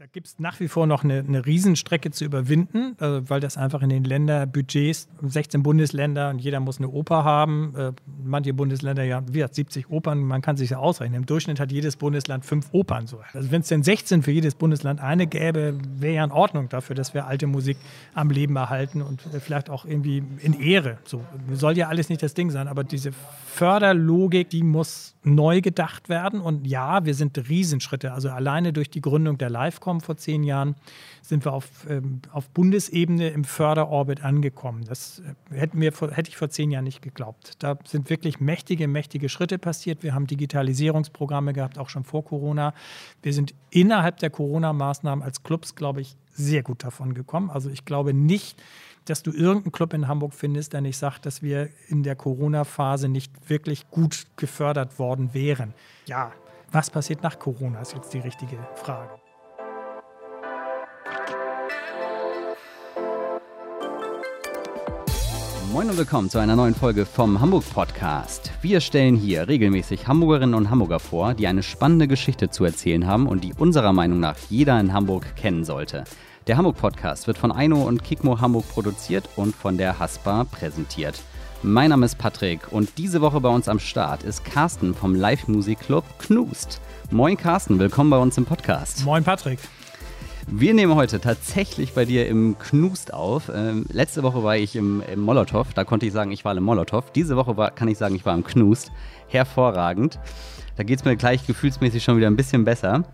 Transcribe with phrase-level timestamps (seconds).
[0.00, 3.58] Da gibt es nach wie vor noch eine, eine Riesenstrecke zu überwinden, also weil das
[3.58, 7.74] einfach in den Länderbudgets, 16 Bundesländer und jeder muss eine Oper haben.
[7.76, 7.92] Äh,
[8.24, 11.20] manche Bundesländer ja, wie gesagt, 70 Opern, man kann sich ja ausrechnen.
[11.20, 13.08] Im Durchschnitt hat jedes Bundesland fünf Opern.
[13.08, 13.20] So.
[13.34, 16.96] Also wenn es denn 16 für jedes Bundesland eine gäbe, wäre ja in Ordnung dafür,
[16.96, 17.76] dass wir alte Musik
[18.14, 20.96] am Leben erhalten und vielleicht auch irgendwie in Ehre.
[21.04, 21.22] So
[21.52, 26.40] soll ja alles nicht das Ding sein, aber diese Förderlogik, die muss neu gedacht werden.
[26.40, 28.12] Und ja, wir sind Riesenschritte.
[28.12, 30.76] Also alleine durch die Gründung der Livecom vor zehn Jahren
[31.22, 34.84] sind wir auf, ähm, auf Bundesebene im Förderorbit angekommen.
[34.84, 37.54] Das äh, hätten wir hätte ich vor zehn Jahren nicht geglaubt.
[37.58, 40.02] Da sind wirklich mächtige, mächtige Schritte passiert.
[40.02, 42.72] Wir haben Digitalisierungsprogramme gehabt, auch schon vor Corona.
[43.22, 47.50] Wir sind innerhalb der Corona-Maßnahmen als Clubs, glaube ich, sehr gut davon gekommen.
[47.50, 48.60] Also ich glaube nicht,
[49.04, 53.08] dass du irgendeinen Club in Hamburg findest, der nicht sagt, dass wir in der Corona-Phase
[53.08, 55.74] nicht wirklich gut gefördert worden wären.
[56.06, 56.32] Ja,
[56.72, 59.10] was passiert nach Corona, ist jetzt die richtige Frage.
[65.72, 68.50] Moin und willkommen zu einer neuen Folge vom Hamburg Podcast.
[68.60, 73.28] Wir stellen hier regelmäßig Hamburgerinnen und Hamburger vor, die eine spannende Geschichte zu erzählen haben
[73.28, 76.02] und die unserer Meinung nach jeder in Hamburg kennen sollte.
[76.46, 81.20] Der Hamburg Podcast wird von Aino und Kikmo Hamburg produziert und von der Haspa präsentiert.
[81.62, 85.48] Mein Name ist Patrick und diese Woche bei uns am Start ist Carsten vom Live
[85.48, 86.80] Musik Club Knust.
[87.10, 89.04] Moin Carsten, willkommen bei uns im Podcast.
[89.04, 89.58] Moin Patrick.
[90.46, 93.50] Wir nehmen heute tatsächlich bei dir im Knust auf.
[93.54, 96.64] Ähm, letzte Woche war ich im, im Molotow, da konnte ich sagen, ich war im
[96.64, 97.04] Molotow.
[97.12, 98.90] Diese Woche war, kann ich sagen, ich war im Knust.
[99.28, 100.18] Hervorragend.
[100.76, 103.04] Da geht es mir gleich gefühlsmäßig schon wieder ein bisschen besser.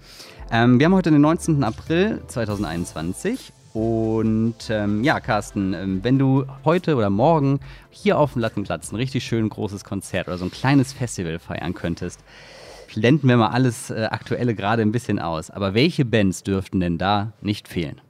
[0.50, 1.64] Ähm, wir haben heute den 19.
[1.64, 7.58] April 2021 und ähm, ja, Carsten, ähm, wenn du heute oder morgen
[7.90, 11.74] hier auf dem Lattenplatz ein richtig schön großes Konzert oder so ein kleines Festival feiern
[11.74, 12.20] könntest,
[12.94, 15.50] blenden wir mal alles äh, Aktuelle gerade ein bisschen aus.
[15.50, 18.00] Aber welche Bands dürften denn da nicht fehlen?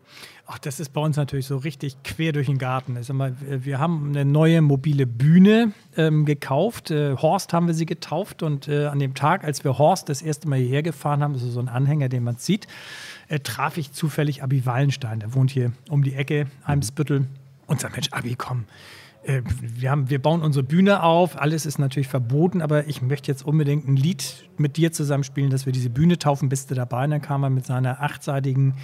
[0.49, 2.97] Ach, das ist bei uns natürlich so richtig quer durch den Garten.
[3.01, 6.93] Ich mal, wir haben eine neue mobile Bühne ähm, gekauft.
[6.93, 10.23] Äh, Horst haben wir sie getauft und äh, an dem Tag, als wir Horst das
[10.23, 12.69] erste Mal hierher gefahren haben, das ist so ein Anhänger, den man sieht,
[13.27, 15.19] äh, traf ich zufällig Abi Wallenstein.
[15.19, 17.27] Der wohnt hier um die Ecke, Eimsbüttel.
[17.67, 18.67] Und sagt, Mensch, Abi, komm,
[19.25, 23.33] äh, wir, haben, wir bauen unsere Bühne auf, alles ist natürlich verboten, aber ich möchte
[23.33, 26.49] jetzt unbedingt ein Lied mit dir zusammenspielen, dass wir diese Bühne taufen.
[26.49, 27.05] Bist du dabei?
[27.05, 28.75] Und dann kam er mit seiner achtseitigen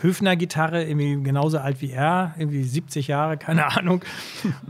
[0.00, 4.02] Höfner-Gitarre, irgendwie genauso alt wie er, irgendwie 70 Jahre, keine Ahnung.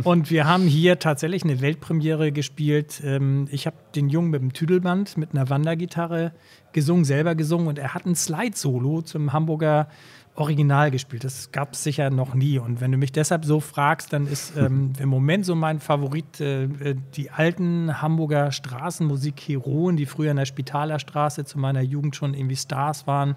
[0.03, 3.03] Und wir haben hier tatsächlich eine Weltpremiere gespielt.
[3.05, 6.33] Ähm, ich habe den Jungen mit dem Tüdelband, mit einer Wandergitarre
[6.73, 9.89] gesungen, selber gesungen und er hat ein Slide-Solo zum Hamburger
[10.37, 11.23] Original gespielt.
[11.23, 12.59] Das gab es sicher noch nie.
[12.59, 16.41] Und wenn du mich deshalb so fragst, dann ist ähm, im Moment so mein Favorit
[16.41, 22.35] äh, äh die alten Hamburger Straßenmusik-Heroen, die früher in der Spitalerstraße zu meiner Jugend schon
[22.35, 23.37] irgendwie Stars waren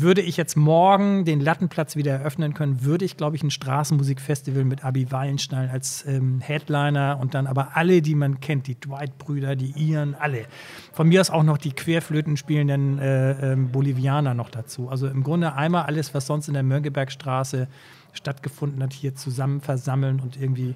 [0.00, 4.64] würde ich jetzt morgen den Lattenplatz wieder eröffnen können, würde ich, glaube ich, ein Straßenmusikfestival
[4.64, 9.56] mit Abi Wallenstein als ähm, Headliner und dann aber alle, die man kennt, die Dwight-Brüder,
[9.56, 10.46] die Iren, alle.
[10.92, 14.88] Von mir aus auch noch die Querflöten spielenden äh, äh, Bolivianer noch dazu.
[14.88, 17.68] Also im Grunde einmal alles, was sonst in der Mönckebergstraße
[18.12, 20.74] stattgefunden hat, hier zusammen versammeln und irgendwie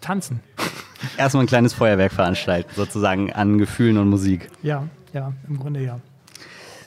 [0.00, 0.40] tanzen.
[1.16, 4.50] Erstmal ein kleines Feuerwerk veranstalten, sozusagen an Gefühlen und Musik.
[4.62, 6.00] Ja, ja, im Grunde ja.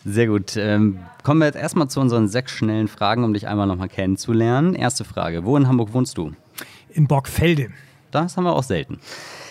[0.08, 0.56] Sehr gut.
[0.56, 4.76] Ähm, kommen wir jetzt erstmal zu unseren sechs schnellen Fragen, um dich einmal nochmal kennenzulernen.
[4.76, 6.32] Erste Frage: Wo in Hamburg wohnst du?
[6.90, 7.72] In Borgfelde.
[8.12, 9.00] Das haben wir auch selten.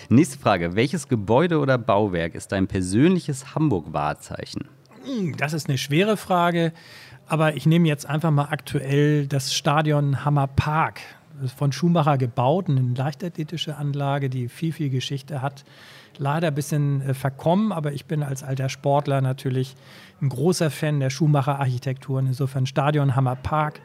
[0.08, 4.68] Nächste Frage: Welches Gebäude oder Bauwerk ist dein persönliches Hamburg-Wahrzeichen?
[5.04, 6.72] Hm, das ist eine schwere Frage,
[7.26, 11.00] aber ich nehme jetzt einfach mal aktuell das Stadion Hammer Park.
[11.56, 15.64] Von Schumacher gebaut, eine leichtathletische Anlage, die viel, viel Geschichte hat
[16.18, 19.74] leider ein bisschen äh, verkommen, aber ich bin als alter Sportler natürlich
[20.20, 22.20] ein großer Fan der Schumacher Architektur.
[22.20, 23.80] Insofern Stadion Hammer Park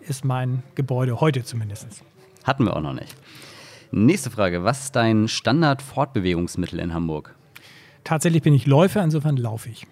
[0.00, 2.02] ist mein Gebäude heute zumindest.
[2.44, 3.14] Hatten wir auch noch nicht.
[3.90, 4.64] Nächste Frage.
[4.64, 7.34] Was ist dein Standard-Fortbewegungsmittel in Hamburg?
[8.04, 9.86] Tatsächlich bin ich Läufer, insofern laufe ich.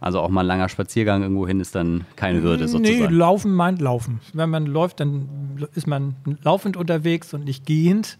[0.00, 2.98] Also auch mal ein langer Spaziergang irgendwo hin ist dann keine Hürde sozusagen.
[2.98, 4.20] Nee, laufen meint laufen.
[4.32, 8.18] Wenn man läuft, dann ist man laufend unterwegs und nicht gehend.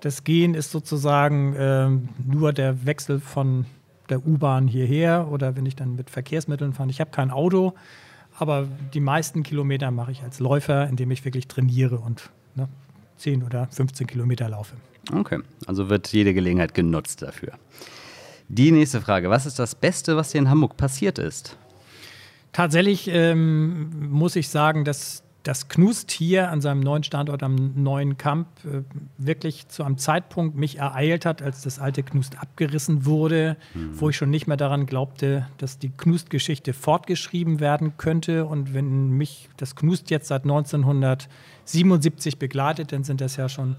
[0.00, 1.90] Das Gehen ist sozusagen äh,
[2.24, 3.66] nur der Wechsel von
[4.08, 6.90] der U-Bahn hierher oder wenn ich dann mit Verkehrsmitteln fahre.
[6.90, 7.74] Ich habe kein Auto,
[8.38, 12.68] aber die meisten Kilometer mache ich als Läufer, indem ich wirklich trainiere und ne,
[13.16, 14.74] 10 oder 15 Kilometer laufe.
[15.12, 17.52] Okay, also wird jede Gelegenheit genutzt dafür.
[18.48, 21.56] Die nächste Frage: Was ist das Beste, was dir in Hamburg passiert ist?
[22.52, 28.16] Tatsächlich ähm, muss ich sagen, dass dass Knust hier an seinem neuen Standort am neuen
[28.16, 28.80] Camp äh,
[29.18, 34.00] wirklich zu einem Zeitpunkt mich ereilt hat, als das alte Knust abgerissen wurde, mhm.
[34.00, 38.46] wo ich schon nicht mehr daran glaubte, dass die Knust-Geschichte fortgeschrieben werden könnte.
[38.46, 43.76] Und wenn mich das Knust jetzt seit 1977 begleitet, dann sind das ja schon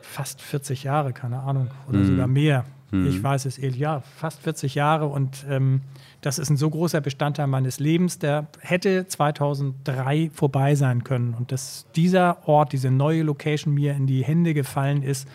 [0.00, 2.06] fast 40 Jahre, keine Ahnung, oder mhm.
[2.06, 2.64] sogar mehr.
[2.94, 3.06] Mhm.
[3.08, 5.82] Ich weiß es, ja, fast 40 Jahre und ähm,
[6.20, 11.34] das ist ein so großer Bestandteil meines Lebens, der hätte 2003 vorbei sein können.
[11.34, 15.28] Und dass dieser Ort, diese neue Location mir in die Hände gefallen ist,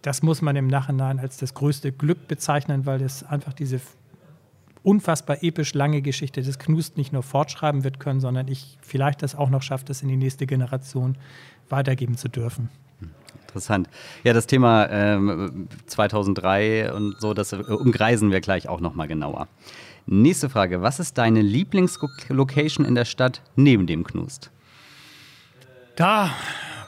[0.00, 3.80] das muss man im Nachhinein als das größte Glück bezeichnen, weil das einfach diese
[4.82, 9.34] unfassbar episch lange Geschichte des Knust nicht nur fortschreiben wird können, sondern ich vielleicht das
[9.34, 11.16] auch noch schaffe, das in die nächste Generation
[11.68, 12.68] weitergeben zu dürfen.
[13.52, 13.86] Interessant.
[14.24, 19.46] Ja, das Thema ähm, 2003 und so, das umkreisen wir gleich auch noch mal genauer.
[20.06, 20.80] Nächste Frage.
[20.80, 24.50] Was ist deine Lieblingslocation in der Stadt neben dem Knust?
[25.96, 26.30] Da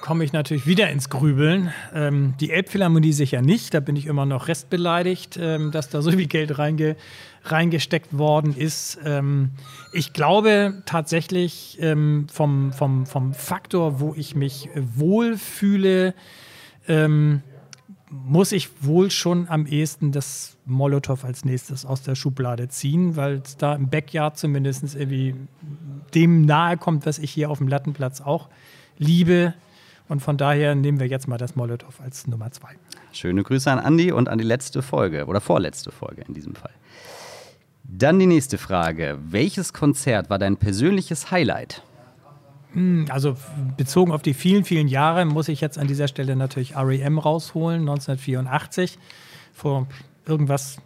[0.00, 1.72] komme ich natürlich wieder ins Grübeln.
[1.94, 3.74] Ähm, die Elbphilharmonie sicher nicht.
[3.74, 6.96] Da bin ich immer noch restbeleidigt, ähm, dass da so viel Geld reinge
[7.44, 8.98] reingesteckt worden ist.
[9.04, 9.50] Ähm,
[9.92, 16.14] ich glaube tatsächlich ähm, vom, vom, vom Faktor, wo ich mich wohlfühle,
[16.88, 17.42] ähm,
[18.10, 23.42] muss ich wohl schon am ehesten das Molotow als nächstes aus der Schublade ziehen, weil
[23.44, 25.34] es da im Backyard zumindest irgendwie
[26.14, 28.48] dem nahe kommt, was ich hier auf dem Lattenplatz auch
[28.98, 29.54] liebe.
[30.08, 32.70] Und von daher nehmen wir jetzt mal das Molotow als Nummer zwei.
[33.12, 36.72] Schöne Grüße an Andi und an die letzte Folge oder vorletzte Folge in diesem Fall.
[37.84, 39.18] Dann die nächste Frage.
[39.28, 41.82] Welches Konzert war dein persönliches Highlight?
[42.74, 43.36] Hm, also
[43.76, 47.80] bezogen auf die vielen, vielen Jahre muss ich jetzt an dieser Stelle natürlich REM rausholen,
[47.80, 48.98] 1984,
[49.52, 49.86] vor
[50.26, 50.78] irgendwas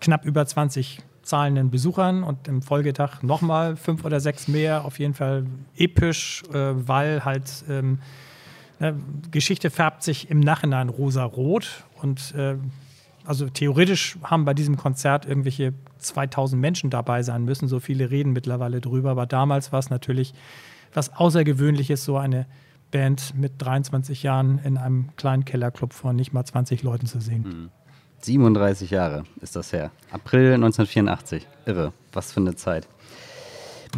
[0.00, 4.84] knapp über 20 zahlenden Besuchern und im Folgetag nochmal fünf oder sechs mehr.
[4.84, 5.46] Auf jeden Fall
[5.76, 8.00] episch, äh, weil halt ähm,
[8.80, 8.96] ne,
[9.30, 12.56] Geschichte färbt sich im Nachhinein rosa-rot und äh,
[13.24, 17.68] also theoretisch haben bei diesem Konzert irgendwelche 2000 Menschen dabei sein müssen.
[17.68, 20.34] So viele reden mittlerweile drüber, aber damals war es natürlich
[20.94, 22.46] was Außergewöhnliches, so eine
[22.90, 27.70] Band mit 23 Jahren in einem kleinen Kellerclub von nicht mal 20 Leuten zu sehen.
[28.20, 28.94] 37 mhm.
[28.94, 29.90] Jahre ist das her.
[30.10, 31.46] April 1984.
[31.66, 31.92] Irre.
[32.12, 32.86] Was für eine Zeit.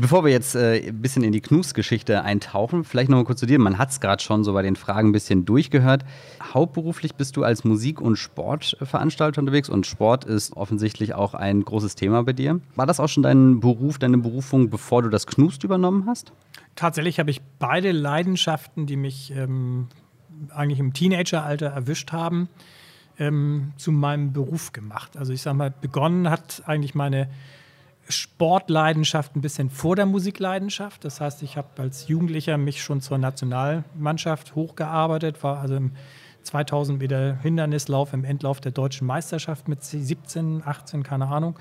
[0.00, 3.46] Bevor wir jetzt äh, ein bisschen in die Knus-Geschichte eintauchen, vielleicht noch mal kurz zu
[3.46, 3.60] dir.
[3.60, 6.04] Man hat es gerade schon so bei den Fragen ein bisschen durchgehört.
[6.42, 11.94] Hauptberuflich bist du als Musik- und Sportveranstalter unterwegs und Sport ist offensichtlich auch ein großes
[11.94, 12.60] Thema bei dir.
[12.74, 16.32] War das auch schon dein Beruf, deine Berufung, bevor du das Knust übernommen hast?
[16.74, 19.86] Tatsächlich habe ich beide Leidenschaften, die mich ähm,
[20.52, 22.48] eigentlich im Teenageralter erwischt haben,
[23.16, 25.16] ähm, zu meinem Beruf gemacht.
[25.16, 27.28] Also ich sage mal, begonnen hat eigentlich meine
[28.08, 31.04] Sportleidenschaft ein bisschen vor der Musikleidenschaft.
[31.04, 35.92] Das heißt, ich habe als Jugendlicher mich schon zur Nationalmannschaft hochgearbeitet, war also im
[36.42, 41.58] 2000 Meter Hindernislauf im Endlauf der deutschen Meisterschaft mit 17, 18, keine Ahnung.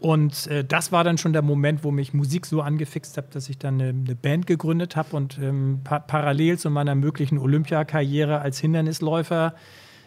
[0.00, 3.48] Und äh, das war dann schon der Moment, wo mich Musik so angefixt hat, dass
[3.48, 8.40] ich dann eine, eine Band gegründet habe und ähm, pa parallel zu meiner möglichen Olympiakarriere
[8.40, 9.54] als Hindernisläufer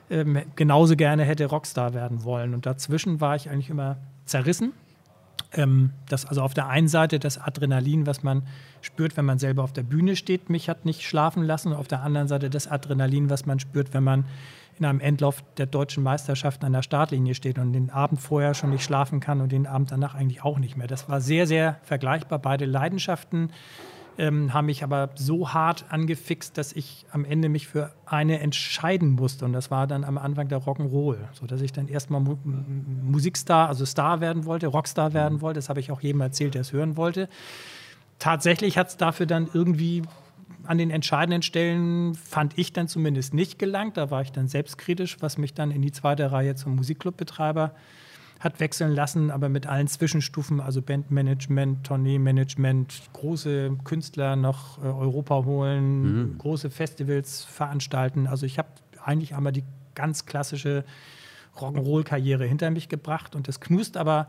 [0.09, 2.55] ähm, genauso gerne hätte Rockstar werden wollen.
[2.55, 4.73] Und dazwischen war ich eigentlich immer zerrissen.
[5.53, 8.43] Ähm, das also auf der einen Seite das Adrenalin, was man
[8.81, 11.69] spürt, wenn man selber auf der Bühne steht, mich hat nicht schlafen lassen.
[11.69, 14.25] Und auf der anderen Seite das Adrenalin, was man spürt, wenn man
[14.79, 18.71] in einem Endlauf der deutschen Meisterschaften an der Startlinie steht und den Abend vorher schon
[18.71, 20.87] nicht schlafen kann und den Abend danach eigentlich auch nicht mehr.
[20.87, 22.39] Das war sehr, sehr vergleichbar.
[22.39, 23.51] Beide Leidenschaften
[24.17, 29.11] ähm, haben mich aber so hart angefixt, dass ich am Ende mich für eine entscheiden
[29.11, 29.45] musste.
[29.45, 33.85] Und das war dann am Anfang der Rock'n'Roll, sodass ich dann erstmal Mu Musikstar, also
[33.85, 35.57] Star werden wollte, Rockstar werden wollte.
[35.57, 37.29] Das habe ich auch jedem erzählt, der es hören wollte.
[38.19, 40.03] Tatsächlich hat es dafür dann irgendwie
[40.65, 43.97] an den entscheidenden Stellen fand ich dann zumindest nicht gelangt.
[43.97, 47.71] Da war ich dann selbstkritisch, was mich dann in die zweite Reihe zum Musikclubbetreiber
[48.43, 55.45] hat wechseln lassen, aber mit allen Zwischenstufen, also Bandmanagement, Tourneemanagement, große Künstler nach äh, Europa
[55.45, 56.37] holen, mhm.
[56.39, 58.27] große Festivals veranstalten.
[58.27, 58.67] Also ich habe
[59.01, 59.63] eigentlich einmal die
[59.95, 60.83] ganz klassische
[61.57, 64.27] Rock'n'Roll-Karriere hinter mich gebracht und das knust aber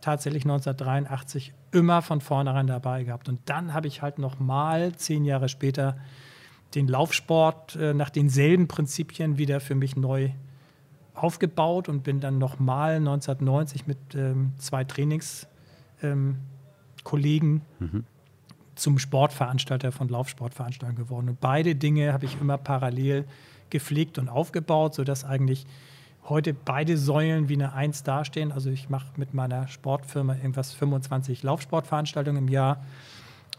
[0.00, 3.28] tatsächlich 1983 immer von vornherein dabei gehabt.
[3.28, 5.96] Und dann habe ich halt noch mal zehn Jahre später
[6.76, 10.30] den Laufsport äh, nach denselben Prinzipien wieder für mich neu
[11.16, 15.46] aufgebaut und bin dann noch mal 1990 mit ähm, zwei Trainingskollegen
[16.02, 18.04] ähm, mhm.
[18.74, 21.30] zum Sportveranstalter von Laufsportveranstaltungen geworden.
[21.30, 23.24] Und beide Dinge habe ich immer parallel
[23.70, 25.66] gepflegt und aufgebaut, sodass eigentlich
[26.28, 28.52] heute beide Säulen wie eine Eins dastehen.
[28.52, 32.84] Also ich mache mit meiner Sportfirma irgendwas 25 Laufsportveranstaltungen im Jahr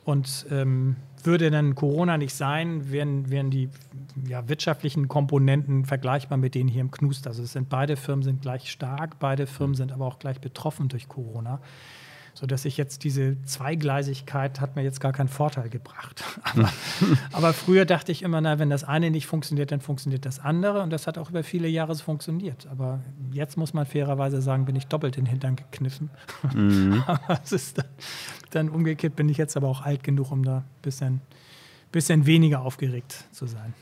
[0.07, 3.69] Und ähm, würde dann Corona nicht sein, wären, wären die
[4.27, 7.27] ja, wirtschaftlichen Komponenten vergleichbar mit denen hier im Knust.
[7.27, 10.88] Also es sind beide Firmen sind gleich stark, beide Firmen sind aber auch gleich betroffen
[10.89, 11.59] durch Corona
[12.38, 16.24] sodass ich jetzt diese Zweigleisigkeit hat mir jetzt gar keinen Vorteil gebracht.
[16.44, 16.70] Aber,
[17.32, 20.82] aber, früher dachte ich immer, na, wenn das eine nicht funktioniert, dann funktioniert das andere
[20.82, 22.67] und das hat auch über viele Jahre so funktioniert.
[22.72, 23.01] Aber
[23.32, 26.10] jetzt muss man fairerweise sagen, bin ich doppelt in den Hintern gekniffen.
[26.53, 27.03] Mhm.
[27.08, 27.86] aber es ist dann,
[28.51, 31.22] dann, umgekehrt bin ich jetzt aber auch alt genug, um da ein bisschen,
[31.91, 33.74] bisschen weniger aufgeregt zu sein,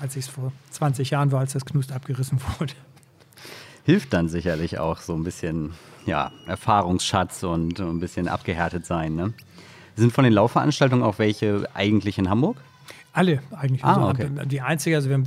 [0.00, 2.74] als ich es vor 20 Jahren war, als das Knust abgerissen wurde
[3.84, 5.72] hilft dann sicherlich auch so ein bisschen
[6.06, 9.14] ja, Erfahrungsschatz und ein bisschen abgehärtet sein.
[9.14, 9.32] Ne?
[9.96, 12.56] Sind von den Laufveranstaltungen auch welche eigentlich in Hamburg?
[13.12, 13.84] Alle eigentlich.
[13.84, 14.28] Ah, also okay.
[14.46, 15.22] Die einzige, also, wir,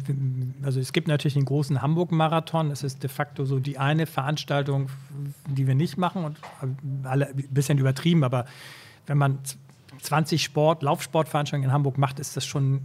[0.62, 2.70] also es gibt natürlich den großen Hamburg-Marathon.
[2.70, 4.90] Das ist de facto so die eine Veranstaltung,
[5.48, 6.38] die wir nicht machen und
[7.06, 8.46] alle ein bisschen übertrieben, aber
[9.06, 9.40] wenn man
[10.02, 12.82] 20 Sport, Laufsportveranstaltungen in Hamburg macht, ist das schon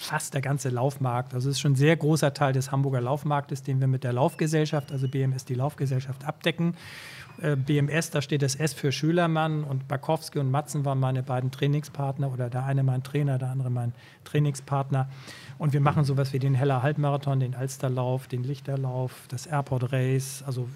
[0.00, 1.34] fast der ganze Laufmarkt.
[1.34, 4.14] Also es ist schon ein sehr großer Teil des Hamburger Laufmarktes, den wir mit der
[4.14, 6.74] Laufgesellschaft, also BMS die Laufgesellschaft, abdecken.
[7.42, 11.50] Äh, BMS, da steht das S für Schülermann und Bakowski und Matzen waren meine beiden
[11.50, 13.92] Trainingspartner oder der eine mein Trainer, der andere mein
[14.24, 15.10] Trainingspartner.
[15.58, 20.42] Und wir machen sowas wie den Heller Halbmarathon, den Alsterlauf, den Lichterlauf, das Airport Race,
[20.46, 20.66] also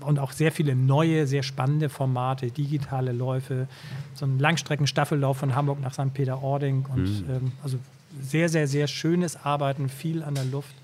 [0.00, 3.68] und auch sehr viele neue, sehr spannende Formate, digitale Läufe,
[4.14, 6.14] so ein Langstreckenstaffellauf von Hamburg nach St.
[6.14, 7.30] Peter-Ording und mhm.
[7.30, 7.78] ähm, also
[8.20, 10.74] sehr, sehr, sehr schönes Arbeiten, viel an der Luft.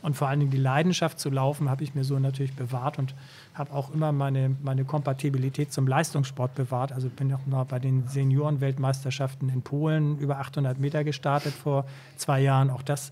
[0.00, 3.14] Und vor allen Dingen die Leidenschaft zu laufen habe ich mir so natürlich bewahrt und
[3.54, 6.92] habe auch immer meine, meine Kompatibilität zum Leistungssport bewahrt.
[6.92, 11.84] Also bin auch mal bei den Seniorenweltmeisterschaften in Polen über 800 Meter gestartet vor
[12.16, 12.70] zwei Jahren.
[12.70, 13.10] Auch das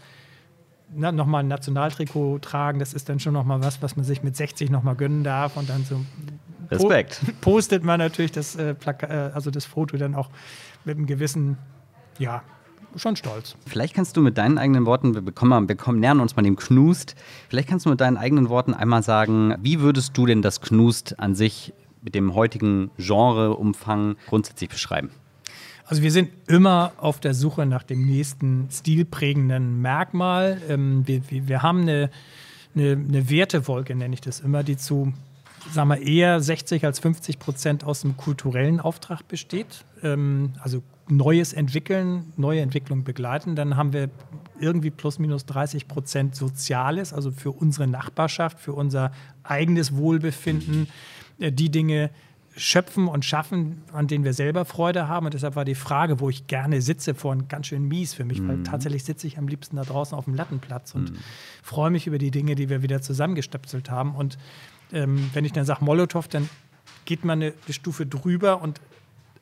[0.94, 4.36] na, nochmal ein Nationaltrikot tragen, das ist dann schon nochmal was, was man sich mit
[4.36, 5.56] 60 nochmal gönnen darf.
[5.56, 6.00] Und dann so
[6.70, 7.20] Respekt.
[7.40, 10.30] postet man natürlich das, äh, äh, also das Foto dann auch
[10.84, 11.58] mit einem gewissen
[12.18, 12.42] ja,
[12.96, 13.56] schon stolz.
[13.66, 16.56] Vielleicht kannst du mit deinen eigenen Worten, wir, bekommen, wir kommen, nähern uns mal dem
[16.56, 17.16] Knust,
[17.48, 21.18] vielleicht kannst du mit deinen eigenen Worten einmal sagen, wie würdest du denn das Knust
[21.18, 25.10] an sich mit dem heutigen Genreumfang grundsätzlich beschreiben?
[25.86, 30.60] Also wir sind immer auf der Suche nach dem nächsten stilprägenden Merkmal.
[30.68, 32.10] Ähm, wir, wir, haben eine,
[32.74, 35.12] eine, eine Wertewolke, nenne ich das immer, die zu
[35.72, 39.84] sagen wir, eher 60 als 50 Prozent aus dem kulturellen Auftrag besteht.
[40.02, 43.54] Ähm, also Neues entwickeln, neue Entwicklung begleiten.
[43.54, 44.10] Dann haben wir
[44.58, 50.88] irgendwie plus minus 30 Prozent Soziales, also für unsere Nachbarschaft, für unser eigenes Wohlbefinden,
[51.38, 52.10] äh, die Dinge
[52.56, 55.26] schöpfen und schaffen, an denen wir selber Freude haben.
[55.26, 58.40] Und deshalb war die Frage, wo ich gerne sitze, vorhin ganz schön mies für mich,
[58.40, 58.48] mhm.
[58.48, 61.16] weil tatsächlich sitze ich am liebsten da draußen auf dem Lattenplatz und mhm.
[61.62, 64.14] freue mich über die Dinge, die wir wieder zusammengestöpselt haben.
[64.14, 64.38] Und
[64.92, 66.48] ähm, wenn ich dann sage Molotow, dann
[67.04, 68.80] geht man eine, eine Stufe drüber und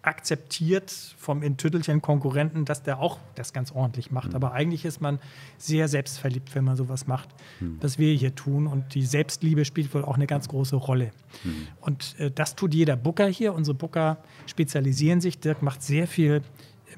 [0.07, 4.31] akzeptiert vom in Tüttelchen Konkurrenten, dass der auch das ganz ordentlich macht.
[4.31, 4.37] Mhm.
[4.37, 5.19] Aber eigentlich ist man
[5.59, 7.29] sehr selbstverliebt, wenn man sowas macht,
[7.61, 7.79] mhm.
[7.81, 8.67] was wir hier tun.
[8.67, 11.11] Und die Selbstliebe spielt wohl auch eine ganz große Rolle.
[11.43, 11.69] Mhm.
[11.81, 13.55] Und äh, das tut jeder Booker hier.
[13.55, 15.41] Unsere Booker spezialisieren sich.
[15.41, 16.43] Dirk macht sehr viel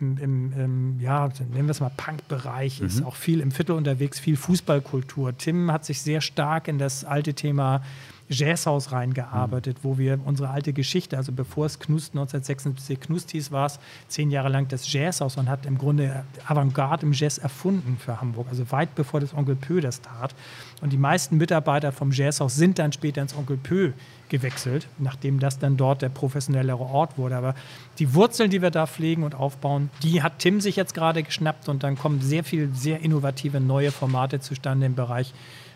[0.01, 3.07] im, im, im ja, nennen wir es mal Punk-Bereich, ist mhm.
[3.07, 5.37] auch viel im Viertel unterwegs, viel Fußballkultur.
[5.37, 7.83] Tim hat sich sehr stark in das alte Thema
[8.29, 9.89] Jazzhaus reingearbeitet, mhm.
[9.89, 13.79] wo wir unsere alte Geschichte, also bevor es Knust 1976 Knust hieß, war es
[14.09, 18.47] zehn Jahre lang das Jazzhaus und hat im Grunde Avantgarde im Jazz erfunden für Hamburg,
[18.51, 20.35] also weit bevor das Onkel Pö das tat.
[20.83, 23.93] Und die meisten Mitarbeiter vom Jazzhaus sind dann später ins Onkel Pö
[24.29, 27.37] gewechselt, nachdem das dann dort der professionellere Ort wurde.
[27.37, 27.55] Aber
[27.99, 31.69] die Wurzeln, die wir da pflegen und aufbauen, die hat Tim sich jetzt gerade geschnappt
[31.69, 35.33] und dann kommen sehr viel, sehr innovative neue Formate zustande im Bereich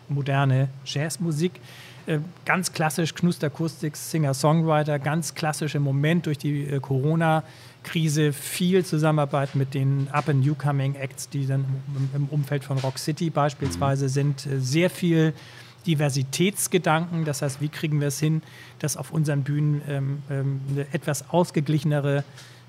[0.09, 1.53] moderne Jazzmusik.
[2.07, 9.55] Äh, ganz klassisch Knustakustik, Singer-Songwriter, ganz klassisch im Moment durch die äh, Corona-Krise viel Zusammenarbeit
[9.55, 11.65] mit den Up-and-Newcoming-Acts, die dann
[12.15, 14.47] im, Umfeld von Rock City beispielsweise sind.
[14.47, 15.33] Äh, sehr viel
[15.85, 18.41] Diversitätsgedanken, das heißt, wie kriegen wir es hin,
[18.79, 22.23] dass auf unseren Bühnen ähm, ähm, eine etwas ausgeglichenere,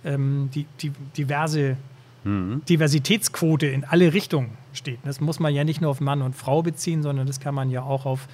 [0.05, 1.77] ähm, die, die, diverse
[2.25, 2.63] mhm.
[2.69, 4.99] Diversitätsquote in alle Richtungen steht.
[5.05, 7.71] Das muss man ja nicht nur auf Mann und Frau beziehen, sondern das kann man
[7.71, 8.29] ja auch auf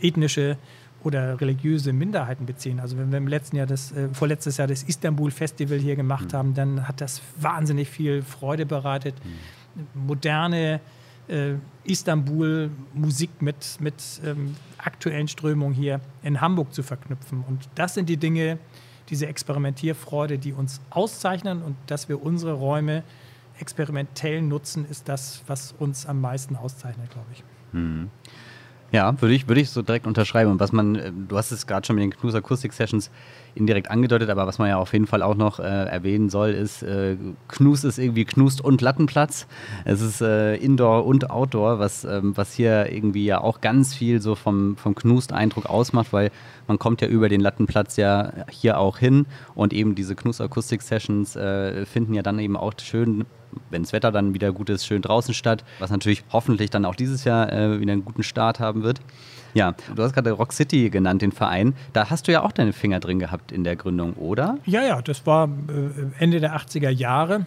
[0.00, 0.56] ethnische
[1.02, 2.80] oder religiöse Minderheiten beziehen.
[2.80, 6.32] Also wenn wir im letzten Jahr das, äh, vorletztes Jahr das Istanbul Festival hier gemacht
[6.32, 6.36] mhm.
[6.36, 9.14] haben, dann hat das wahnsinnig viel Freude bereitet.
[9.24, 10.06] Mhm.
[10.06, 10.80] Moderne
[11.28, 17.44] äh, Istanbul-Musik mit, mit ähm, aktuellen Strömungen hier in Hamburg zu verknüpfen.
[17.46, 18.58] Und das sind die Dinge,
[19.08, 23.04] diese Experimentierfreude, die uns auszeichnen und dass wir unsere Räume
[23.58, 27.44] experimentell nutzen, ist das, was uns am meisten auszeichnet, glaube ich.
[27.72, 28.10] Mhm.
[28.96, 30.50] Ja, würde ich, würde ich so direkt unterschreiben.
[30.50, 33.10] Und was man, äh, du hast es gerade schon mit den Knus Akustik Sessions
[33.54, 36.82] indirekt angedeutet, aber was man ja auf jeden Fall auch noch äh, erwähnen soll, ist,
[36.82, 39.46] äh, Knus ist irgendwie Knust und Lattenplatz.
[39.84, 44.22] Es ist äh, Indoor und Outdoor, was, ähm, was hier irgendwie ja auch ganz viel
[44.22, 46.30] so vom, vom Knust-Eindruck ausmacht, weil
[46.66, 50.80] man kommt ja über den Lattenplatz ja hier auch hin und eben diese Knus Akustik
[50.80, 53.26] Sessions äh, finden ja dann eben auch schön
[53.70, 56.94] wenn das Wetter dann wieder gut ist, schön draußen statt, was natürlich hoffentlich dann auch
[56.94, 59.00] dieses Jahr äh, wieder einen guten Start haben wird.
[59.54, 61.74] Ja, du hast gerade Rock City genannt, den Verein.
[61.94, 64.58] Da hast du ja auch deine Finger drin gehabt in der Gründung, oder?
[64.66, 67.46] Ja, ja, das war äh, Ende der 80er Jahre.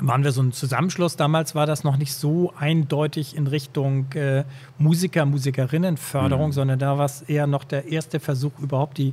[0.00, 1.16] Waren wir so ein Zusammenschluss.
[1.16, 4.44] Damals war das noch nicht so eindeutig in Richtung äh,
[4.78, 6.52] Musiker, Musikerinnenförderung, mhm.
[6.52, 9.12] sondern da war es eher noch der erste Versuch, überhaupt die,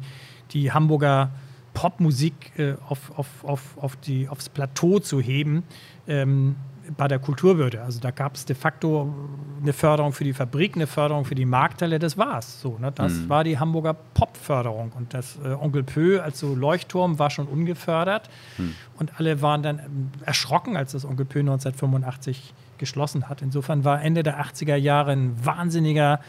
[0.51, 1.31] die Hamburger
[1.75, 5.63] Popmusik äh, auf, auf, auf, auf die, aufs Plateau zu heben
[6.07, 6.55] ähm,
[6.97, 7.81] bei der Kulturwürde.
[7.83, 9.13] Also da gab es de facto
[9.61, 12.61] eine Förderung für die Fabrik, eine Förderung für die Markthalle, das war's.
[12.61, 12.91] So, ne?
[12.93, 13.29] Das mhm.
[13.29, 14.93] war die Hamburger Popförderung.
[14.93, 18.29] Und das äh, Onkel Pö als so Leuchtturm war schon ungefördert.
[18.57, 18.75] Mhm.
[18.97, 23.41] Und alle waren dann ähm, erschrocken, als das Onkel Pö 1985 geschlossen hat.
[23.41, 26.19] Insofern war Ende der 80er Jahre ein wahnsinniger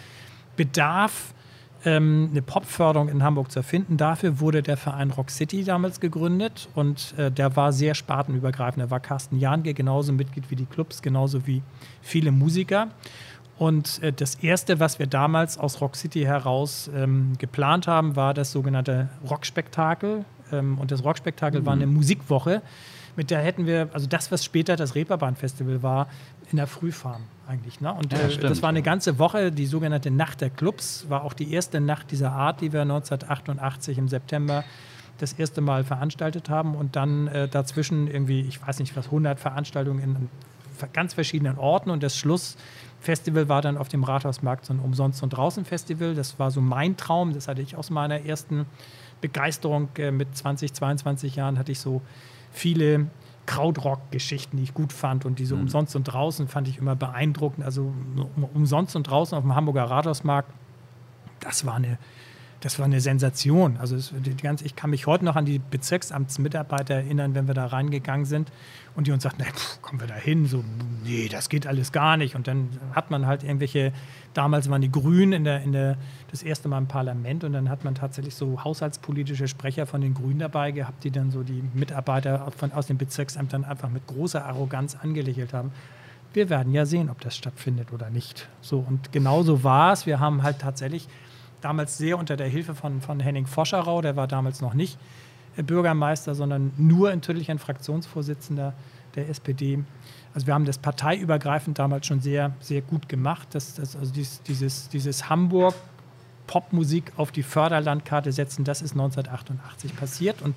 [0.57, 1.35] Bedarf
[1.85, 3.97] ähm, eine Popförderung in Hamburg zu erfinden.
[3.97, 8.83] Dafür wurde der Verein Rock City damals gegründet und äh, der war sehr spartenübergreifend.
[8.83, 11.63] Da war Carsten Janke genauso Mitglied wie die Clubs, genauso wie
[12.03, 12.89] viele Musiker.
[13.59, 18.35] Und äh, das Erste, was wir damals aus Rock City heraus ähm, geplant haben, war
[18.35, 20.25] das sogenannte Rockspektakel.
[20.53, 21.67] Ähm, und das Rockspektakel mhm.
[21.67, 22.63] war eine Musikwoche,
[23.17, 26.09] mit der hätten wir, also das, was später das Reeperbahn-Festival war,
[26.51, 27.81] in der Frühfarm eigentlich.
[27.81, 27.93] Ne?
[27.93, 31.33] Und ja, äh, das war eine ganze Woche, die sogenannte Nacht der Clubs, war auch
[31.33, 34.65] die erste Nacht dieser Art, die wir 1988 im September
[35.19, 39.41] das erste Mal veranstaltet haben und dann äh, dazwischen irgendwie, ich weiß nicht was, 100
[39.41, 40.29] Veranstaltungen in
[40.93, 45.31] ganz verschiedenen Orten und das Schlussfestival war dann auf dem Rathausmarkt so ein Umsonst- und
[45.31, 46.15] Draußen-Festival.
[46.15, 48.67] Das war so mein Traum, das hatte ich aus meiner ersten
[49.23, 52.03] Begeisterung äh, mit 20, 22 Jahren, hatte ich so
[52.53, 53.07] viele
[53.47, 55.63] Krautrock-Geschichten, die ich gut fand und diese mhm.
[55.63, 57.65] umsonst und draußen fand ich immer beeindruckend.
[57.65, 57.93] Also
[58.55, 60.51] umsonst und draußen auf dem Hamburger Rathausmarkt,
[61.41, 61.99] das war eine
[62.61, 63.77] das war eine Sensation.
[63.77, 67.67] Also es, ganze, ich kann mich heute noch an die Bezirksamtsmitarbeiter erinnern, wenn wir da
[67.67, 68.51] reingegangen sind
[68.95, 69.45] und die uns sagten,
[69.83, 70.47] kommen wir da hin?
[70.47, 70.65] So,
[71.05, 72.35] nee, das geht alles gar nicht.
[72.35, 73.93] Und dann hat man halt irgendwelche,
[74.33, 75.99] damals waren die Grünen in der, in der,
[76.31, 80.15] das erste Mal im Parlament und dann hat man tatsächlich so haushaltspolitische Sprecher von den
[80.15, 84.45] Grünen dabei gehabt, die dann so die Mitarbeiter von, aus den Bezirksämtern einfach mit großer
[84.45, 85.73] Arroganz angelächelt haben
[86.33, 88.47] wir werden ja sehen, ob das stattfindet oder nicht.
[88.61, 90.05] So, und genau so war es.
[90.05, 91.09] Wir haben halt tatsächlich
[91.61, 94.99] damals sehr unter der Hilfe von, von Henning Foscherau, der war damals noch nicht
[95.57, 98.75] äh, Bürgermeister, sondern nur natürlich ein Fraktionsvorsitzender
[99.15, 99.83] der SPD.
[100.35, 103.49] Also wir haben das parteiübergreifend damals schon sehr, sehr gut gemacht.
[103.53, 105.75] Das, das, also dieses, dieses, dieses Hamburg
[106.47, 110.43] Popmusik auf die Förderlandkarte setzen, das ist 1988 passiert.
[110.43, 110.55] Und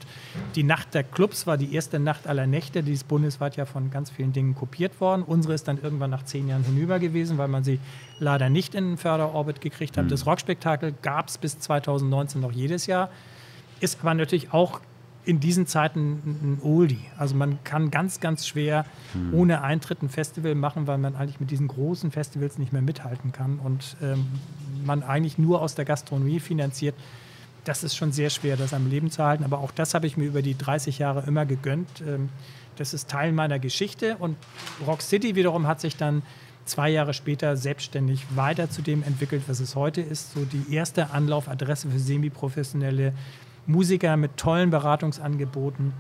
[0.56, 2.84] die Nacht der Clubs war die erste Nacht aller Nächte.
[2.84, 5.24] Die ist bundesweit ja von ganz vielen Dingen kopiert worden.
[5.24, 7.80] Unsere ist dann irgendwann nach zehn Jahren hinüber gewesen, weil man sie
[8.20, 10.06] leider nicht in den Förderorbit gekriegt hat.
[10.06, 10.10] Mhm.
[10.10, 13.10] Das Rockspektakel gab es bis 2019 noch jedes Jahr.
[13.80, 14.82] Ist aber natürlich auch
[15.26, 17.06] in diesen Zeiten ein Oldie.
[17.18, 19.34] Also man kann ganz, ganz schwer mhm.
[19.34, 23.32] ohne Eintritt ein Festival machen, weil man eigentlich mit diesen großen Festivals nicht mehr mithalten
[23.32, 24.26] kann und ähm,
[24.86, 26.96] man eigentlich nur aus der Gastronomie finanziert.
[27.66, 29.44] Das ist schon sehr schwer, das am Leben zu halten.
[29.44, 31.90] Aber auch das habe ich mir über die 30 Jahre immer gegönnt.
[32.08, 32.30] Ähm,
[32.78, 34.16] das ist Teil meiner Geschichte.
[34.18, 34.38] Und
[34.88, 36.24] Rock City wiederum hat sich dann
[36.66, 40.34] zwei Jahre später selbstständig weiter zu dem entwickelt, was es heute ist.
[40.34, 43.14] So die erste Anlaufadresse für semiprofessionelle
[43.66, 45.94] Musiker mit tollen Beratungsangeboten.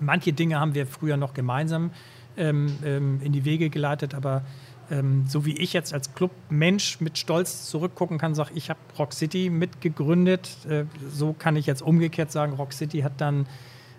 [0.00, 1.90] Manche Dinge haben wir früher noch gemeinsam
[2.36, 4.42] ähm, ähm, in die Wege geleitet, aber
[4.90, 9.12] ähm, so wie ich jetzt als Clubmensch mit Stolz zurückgucken kann, sage ich habe Rock
[9.12, 10.50] City mitgegründet.
[10.68, 13.46] Äh, so kann ich jetzt umgekehrt sagen, Rock City hat dann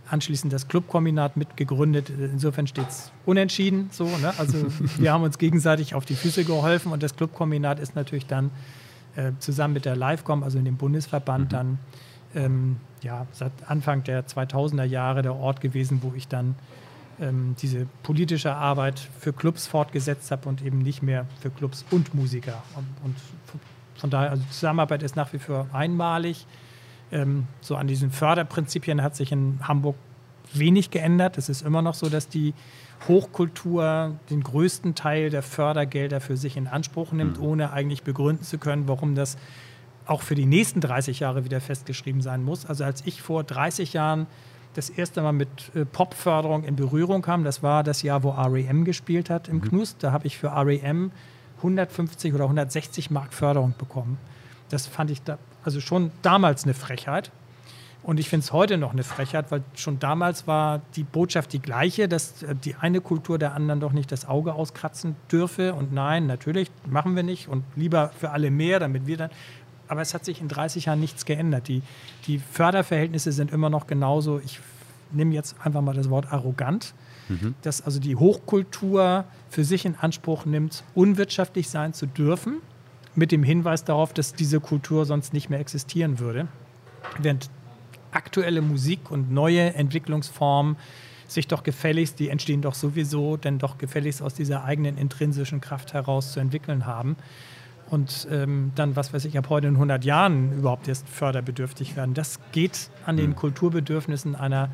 [0.09, 2.09] anschließend das Clubkombinat mitgegründet.
[2.09, 3.89] Insofern steht es unentschieden.
[3.91, 4.33] So, ne?
[4.37, 8.51] Also wir haben uns gegenseitig auf die Füße geholfen und das Clubkombinat ist natürlich dann
[9.15, 11.49] äh, zusammen mit der Livecom, also in dem Bundesverband, mhm.
[11.49, 11.79] dann
[12.35, 16.55] ähm, ja, seit Anfang der 2000er Jahre der Ort gewesen, wo ich dann
[17.19, 22.13] ähm, diese politische Arbeit für Clubs fortgesetzt habe und eben nicht mehr für Clubs und
[22.13, 22.63] Musiker.
[22.75, 23.15] Und, und
[23.95, 26.45] von daher, also die Zusammenarbeit ist nach wie vor einmalig.
[27.11, 29.95] Ähm, so an diesen Förderprinzipien hat sich in Hamburg
[30.53, 31.37] wenig geändert.
[31.37, 32.53] Es ist immer noch so, dass die
[33.07, 37.43] Hochkultur den größten Teil der Fördergelder für sich in Anspruch nimmt, mhm.
[37.45, 39.37] ohne eigentlich begründen zu können, warum das
[40.05, 42.65] auch für die nächsten 30 Jahre wieder festgeschrieben sein muss.
[42.65, 44.27] Also als ich vor 30 Jahren
[44.77, 48.85] das erste Mal mit äh, Popförderung in Berührung kam, das war das Jahr, wo REM
[48.85, 49.61] gespielt hat im mhm.
[49.61, 49.97] Knust.
[50.03, 51.11] Da habe ich für REM
[51.57, 54.19] 150 oder 160 Mark Förderung bekommen.
[54.69, 57.31] Das fand ich da, also schon damals eine Frechheit.
[58.03, 61.59] Und ich finde es heute noch eine Frechheit, weil schon damals war die Botschaft die
[61.59, 65.73] gleiche, dass äh, die eine Kultur der anderen doch nicht das Auge auskratzen dürfe.
[65.73, 69.31] Und nein, natürlich machen wir nicht und lieber für alle mehr, damit wir dann.
[69.87, 71.67] Aber es hat sich in 30 Jahren nichts geändert.
[71.67, 71.81] Die,
[72.27, 74.39] die Förderverhältnisse sind immer noch genauso.
[74.39, 74.59] Ich
[75.11, 76.93] nehme jetzt einfach mal das Wort arrogant,
[77.29, 77.55] mhm.
[77.61, 82.57] dass also die Hochkultur für sich in Anspruch nimmt, unwirtschaftlich sein zu dürfen,
[83.15, 86.47] mit dem Hinweis darauf, dass diese Kultur sonst nicht mehr existieren würde.
[87.19, 87.49] Während
[88.11, 90.77] aktuelle Musik und neue Entwicklungsformen
[91.27, 95.93] sich doch gefälligst, die entstehen doch sowieso, denn doch gefälligst aus dieser eigenen intrinsischen Kraft
[95.93, 97.17] heraus zu entwickeln haben.
[97.89, 102.13] Und ähm, dann, was weiß ich, ab heute in 100 Jahren überhaupt erst förderbedürftig werden.
[102.13, 103.35] Das geht an den hm.
[103.35, 104.69] Kulturbedürfnissen einer,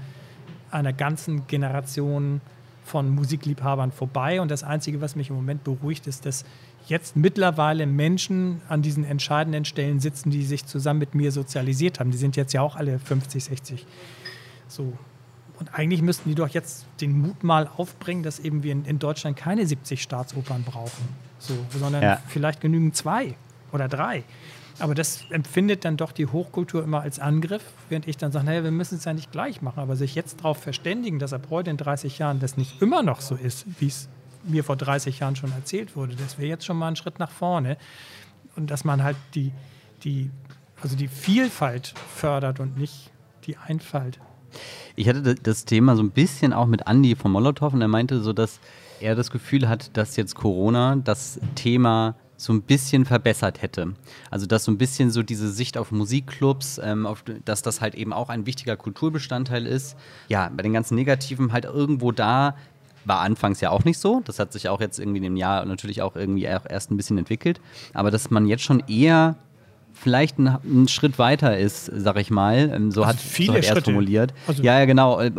[0.72, 2.42] einer ganzen Generation
[2.84, 4.42] von Musikliebhabern vorbei.
[4.42, 6.44] Und das Einzige, was mich im Moment beruhigt, ist, dass
[6.88, 12.12] jetzt mittlerweile Menschen an diesen entscheidenden Stellen sitzen, die sich zusammen mit mir sozialisiert haben.
[12.12, 13.86] Die sind jetzt ja auch alle 50, 60.
[14.68, 14.94] So.
[15.60, 19.00] Und eigentlich müssten die doch jetzt den Mut mal aufbringen, dass eben wir in, in
[19.00, 21.08] Deutschland keine 70 Staatsopern brauchen,
[21.40, 22.22] so, sondern ja.
[22.28, 23.36] vielleicht genügen zwei
[23.72, 24.24] oder drei.
[24.80, 28.64] Aber das empfindet dann doch die Hochkultur immer als Angriff, während ich dann sage, naja,
[28.64, 31.70] wir müssen es ja nicht gleich machen, aber sich jetzt darauf verständigen, dass ab heute
[31.70, 34.10] in 30 Jahren das nicht immer noch so ist, wie es
[34.44, 36.16] mir vor 30 Jahren schon erzählt wurde.
[36.16, 37.78] Das wäre jetzt schon mal ein Schritt nach vorne.
[38.56, 39.52] Und dass man halt die,
[40.04, 40.32] die,
[40.82, 43.12] also die Vielfalt fördert und nicht
[43.46, 44.20] die Einfalt.
[44.96, 48.22] Ich hatte das Thema so ein bisschen auch mit Andy von Molotow und er meinte
[48.22, 48.60] so, dass
[49.00, 53.94] er das Gefühl hat, dass jetzt Corona das Thema so ein bisschen verbessert hätte.
[54.30, 57.96] Also dass so ein bisschen so diese Sicht auf Musikclubs, ähm, auf, dass das halt
[57.96, 59.96] eben auch ein wichtiger Kulturbestandteil ist.
[60.30, 62.56] Ja, bei den ganzen Negativen halt irgendwo da
[63.06, 64.22] war anfangs ja auch nicht so.
[64.26, 67.18] Das hat sich auch jetzt irgendwie in dem Jahr natürlich auch irgendwie erst ein bisschen
[67.18, 67.60] entwickelt.
[67.94, 69.36] Aber dass man jetzt schon eher
[69.94, 72.72] vielleicht einen, Schritt weiter ist, sag ich mal.
[72.74, 74.34] Ähm, so also hat, viele so hat er es formuliert.
[74.48, 75.20] Also ja, ja, genau.
[75.20, 75.32] Äh,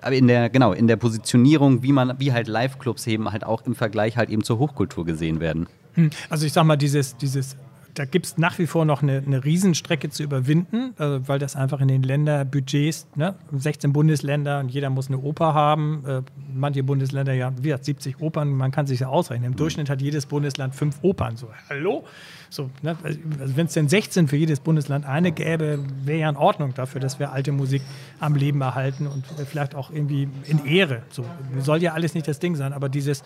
[0.00, 3.66] aber in der, genau, in der Positionierung, wie man, wie halt Live-Clubs eben halt auch
[3.66, 5.66] im Vergleich halt eben zur Hochkultur gesehen werden.
[5.94, 6.10] Hm.
[6.30, 7.56] Also ich sag mal, dieses, dieses
[7.98, 11.56] da gibt es nach wie vor noch eine, eine Riesenstrecke zu überwinden, äh, weil das
[11.56, 16.04] einfach in den Länderbudgets, ne, 16 Bundesländer und jeder muss eine Oper haben.
[16.06, 16.22] Äh,
[16.54, 19.46] manche Bundesländer ja, wie gesagt, 70 Opern, man kann sich ja ausrechnen.
[19.46, 19.56] Im mhm.
[19.56, 21.36] Durchschnitt hat jedes Bundesland fünf Opern.
[21.36, 22.04] So, hallo?
[22.50, 23.18] So, ne, also
[23.56, 27.18] wenn es denn 16 für jedes Bundesland eine gäbe, wäre ja in Ordnung dafür, dass
[27.18, 27.82] wir alte Musik
[28.20, 31.02] am Leben erhalten und vielleicht auch irgendwie in Ehre.
[31.10, 31.24] So,
[31.58, 33.24] soll ja alles nicht das Ding sein, aber dieses,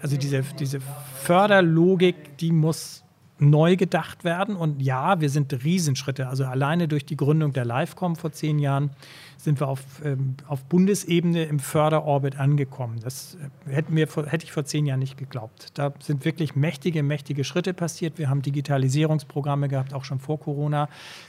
[0.00, 0.80] also diese, diese
[1.16, 3.04] Förderlogik, die muss
[3.40, 4.54] neu gedacht werden.
[4.54, 6.28] Und ja, wir sind Riesenschritte.
[6.28, 8.90] Also alleine durch die Gründung der Livecom vor zehn Jahren
[9.36, 13.00] sind wir auf, ähm, auf Bundesebene im Förderorbit angekommen.
[13.02, 15.68] Das äh, hätten wir, hätte ich vor zehn Jahren nicht geglaubt.
[15.74, 18.18] Da sind wirklich mächtige, mächtige Schritte passiert.
[18.18, 20.88] Wir haben Digitalisierungsprogramme gehabt, auch schon vor Corona.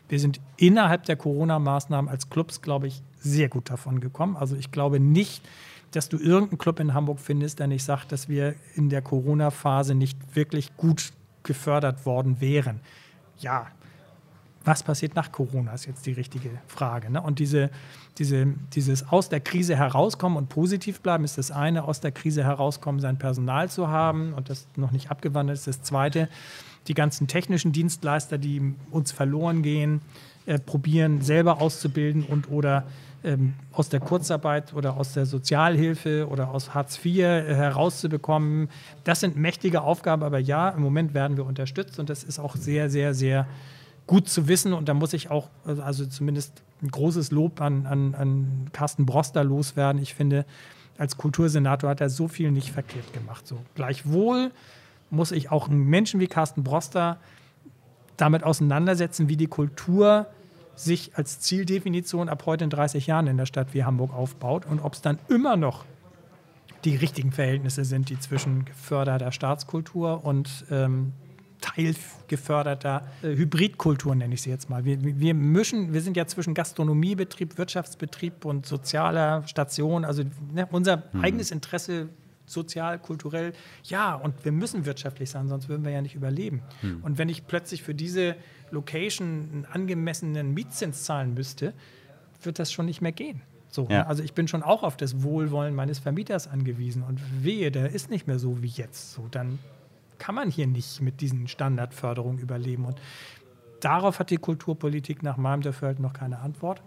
[0.09, 4.35] Wir sind innerhalb der Corona-Maßnahmen als Clubs, glaube ich, sehr gut davon gekommen.
[4.35, 5.41] Also ich glaube nicht,
[5.91, 9.95] dass du irgendeinen Club in Hamburg findest, der nicht sagt, dass wir in der Corona-Phase
[9.95, 11.11] nicht wirklich gut
[11.43, 12.79] gefördert worden wären.
[13.39, 13.67] Ja,
[14.63, 17.09] was passiert nach Corona, ist jetzt die richtige Frage.
[17.09, 17.21] Ne?
[17.21, 17.71] Und diese,
[18.17, 22.43] diese, dieses aus der Krise herauskommen und positiv bleiben ist das eine, aus der Krise
[22.43, 26.29] herauskommen, sein Personal zu haben und das noch nicht abgewandelt ist das zweite.
[26.87, 30.01] Die ganzen technischen Dienstleister, die uns verloren gehen,
[30.45, 32.85] äh, probieren selber auszubilden und oder
[33.23, 38.69] ähm, aus der Kurzarbeit oder aus der Sozialhilfe oder aus Hartz IV äh, herauszubekommen.
[39.03, 42.55] Das sind mächtige Aufgaben, aber ja, im Moment werden wir unterstützt und das ist auch
[42.55, 43.47] sehr, sehr, sehr
[44.07, 44.73] gut zu wissen.
[44.73, 49.43] Und da muss ich auch, also zumindest ein großes Lob an, an, an Carsten Broster
[49.43, 50.01] loswerden.
[50.01, 50.45] Ich finde,
[50.97, 53.47] als Kultursenator hat er so viel nicht verkehrt gemacht.
[53.47, 53.59] So.
[53.75, 54.51] Gleichwohl
[55.09, 57.17] muss ich auch einen Menschen wie Carsten Broster
[58.17, 60.27] damit auseinandersetzen, wie die Kultur
[60.83, 64.79] sich als Zieldefinition ab heute in 30 Jahren in der Stadt wie Hamburg aufbaut und
[64.79, 65.85] ob es dann immer noch
[66.85, 71.13] die richtigen Verhältnisse sind, die zwischen geförderter Staatskultur und ähm,
[71.61, 74.83] teilgeförderter äh, Hybridkultur, nenne ich sie jetzt mal.
[74.83, 80.03] Wir, wir mischen, wir sind ja zwischen Gastronomiebetrieb, Wirtschaftsbetrieb und sozialer Station.
[80.03, 81.21] Also ne, unser mhm.
[81.21, 82.09] eigenes Interesse
[82.45, 86.61] sozial, kulturell, ja, und wir müssen wirtschaftlich sein, sonst würden wir ja nicht überleben.
[86.81, 87.03] Mhm.
[87.03, 88.35] Und wenn ich plötzlich für diese
[88.71, 91.73] Location einen angemessenen Mietzins zahlen müsste,
[92.41, 93.41] wird das schon nicht mehr gehen.
[93.69, 94.05] So, ja.
[94.05, 98.09] Also ich bin schon auch auf das Wohlwollen meines Vermieters angewiesen und wehe, der ist
[98.09, 99.13] nicht mehr so wie jetzt.
[99.13, 99.59] So, dann
[100.17, 102.85] kann man hier nicht mit diesen Standardförderungen überleben.
[102.85, 102.99] Und
[103.79, 106.81] darauf hat die Kulturpolitik nach meinem Dafürhalten noch keine Antwort.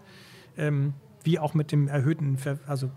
[0.57, 0.93] Ähm,
[1.23, 2.91] wie auch mit dem erhöhten, Ver also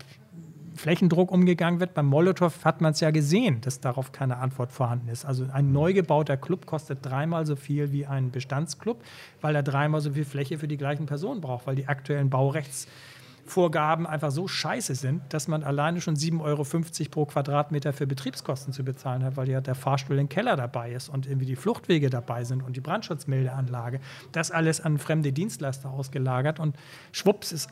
[0.79, 1.93] Flächendruck umgegangen wird.
[1.93, 5.25] Beim Molotow hat man es ja gesehen, dass darauf keine Antwort vorhanden ist.
[5.25, 9.03] Also ein neu gebauter Club kostet dreimal so viel wie ein Bestandsclub,
[9.41, 14.07] weil er dreimal so viel Fläche für die gleichen Personen braucht, weil die aktuellen Baurechtsvorgaben
[14.07, 16.63] einfach so scheiße sind, dass man alleine schon 7,50 Euro
[17.11, 21.09] pro Quadratmeter für Betriebskosten zu bezahlen hat, weil ja der Fahrstuhl im Keller dabei ist
[21.09, 23.99] und irgendwie die Fluchtwege dabei sind und die Brandschutzmeldeanlage.
[24.31, 26.77] Das alles an fremde Dienstleister ausgelagert und
[27.11, 27.69] schwupps ist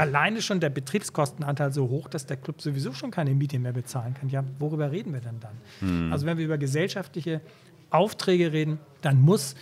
[0.00, 4.14] alleine schon der Betriebskostenanteil so hoch, dass der Club sowieso schon keine Miete mehr bezahlen
[4.14, 4.28] kann.
[4.28, 5.56] Ja, worüber reden wir denn dann?
[5.80, 6.12] Mhm.
[6.12, 7.40] Also wenn wir über gesellschaftliche
[7.90, 9.54] Aufträge reden, dann muss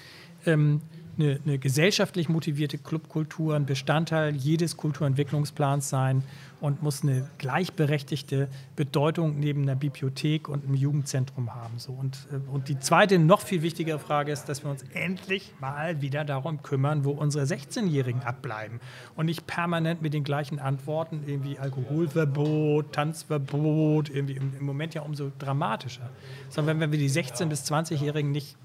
[0.47, 0.81] ähm,
[1.19, 6.23] eine, eine, gesellschaftlich motivierte Clubkultur ein Bestandteil jedes Kulturentwicklungsplans sein
[6.61, 11.79] und muss eine gleichberechtigte Bedeutung neben einer Bibliothek und einem Jugendzentrum haben.
[11.79, 11.93] So.
[11.93, 16.01] Und, äh, und die zweite, noch viel wichtigere Frage ist, dass wir uns endlich mal
[16.01, 18.81] wieder darum kümmern, wo unsere 16-Jährigen abbleiben
[19.17, 25.03] und nicht permanent mit den gleichen Antworten, irgendwie Alkoholverbot, Tanzverbot, irgendwie im, im Moment ja
[25.03, 26.11] umso dramatischer.
[26.49, 28.57] Sondern wenn wir die 16- bis 20-Jährigen nicht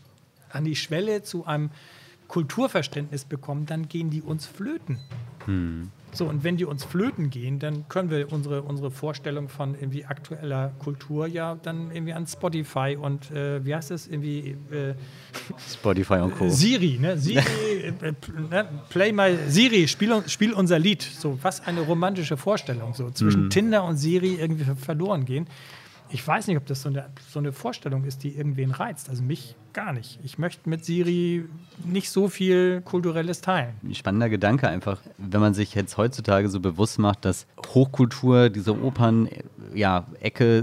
[0.49, 1.71] an die Schwelle zu einem
[2.33, 4.97] Kulturverständnis bekommen, dann gehen die uns flöten.
[5.45, 5.91] Hm.
[6.13, 10.05] So, und wenn die uns flöten gehen, dann können wir unsere, unsere Vorstellung von irgendwie
[10.05, 14.57] aktueller Kultur ja dann irgendwie an Spotify und äh, wie heißt das irgendwie?
[14.71, 14.95] Äh,
[15.59, 16.49] Spotify und Co.
[16.49, 17.19] Siri, ne?
[17.19, 17.43] Siri,
[18.01, 18.13] äh,
[18.49, 18.67] ne?
[18.89, 21.03] Play my Siri, spiel, spiel unser Lied.
[21.03, 22.95] So, was eine romantische Vorstellung.
[22.95, 23.49] So zwischen hm.
[23.51, 25.45] Tinder und Siri irgendwie verloren gehen
[26.13, 29.09] ich weiß nicht, ob das so eine, so eine Vorstellung ist, die irgendwen reizt.
[29.09, 30.19] Also mich gar nicht.
[30.23, 31.45] Ich möchte mit Siri
[31.83, 33.73] nicht so viel Kulturelles teilen.
[33.83, 38.79] Ein spannender Gedanke einfach, wenn man sich jetzt heutzutage so bewusst macht, dass Hochkultur, diese
[38.79, 39.27] Opern,
[39.73, 40.05] ja,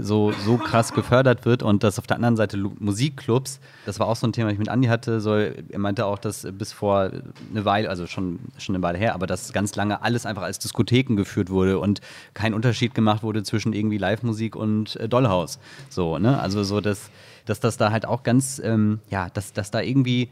[0.01, 4.15] so, so krass gefördert wird und dass auf der anderen Seite Musikclubs, das war auch
[4.15, 7.11] so ein Thema, das ich mit Andi hatte, so, er meinte auch, dass bis vor
[7.51, 10.59] eine Weile, also schon, schon eine Weile her, aber dass ganz lange alles einfach als
[10.59, 11.99] Diskotheken geführt wurde und
[12.33, 15.59] kein Unterschied gemacht wurde zwischen irgendwie Live-Musik und äh, Dollhaus.
[15.89, 16.39] So, ne?
[16.39, 17.09] Also so, dass,
[17.45, 20.29] dass das da halt auch ganz, ähm, ja, dass, dass da irgendwie,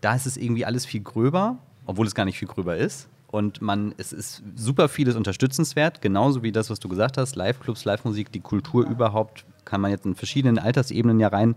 [0.00, 3.08] da ist es irgendwie alles viel gröber, obwohl es gar nicht viel gröber ist.
[3.30, 7.84] Und man, es ist super vieles unterstützenswert, genauso wie das, was du gesagt hast, Live-Clubs,
[7.84, 11.54] Live-Musik, die Kultur überhaupt, kann man jetzt in verschiedenen Altersebenen ja rein,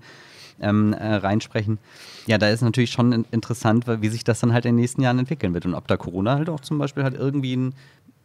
[0.60, 1.79] ähm, äh, reinsprechen.
[2.27, 5.17] Ja, da ist natürlich schon interessant, wie sich das dann halt in den nächsten Jahren
[5.17, 7.73] entwickeln wird und ob da Corona halt auch zum Beispiel halt irgendwie ein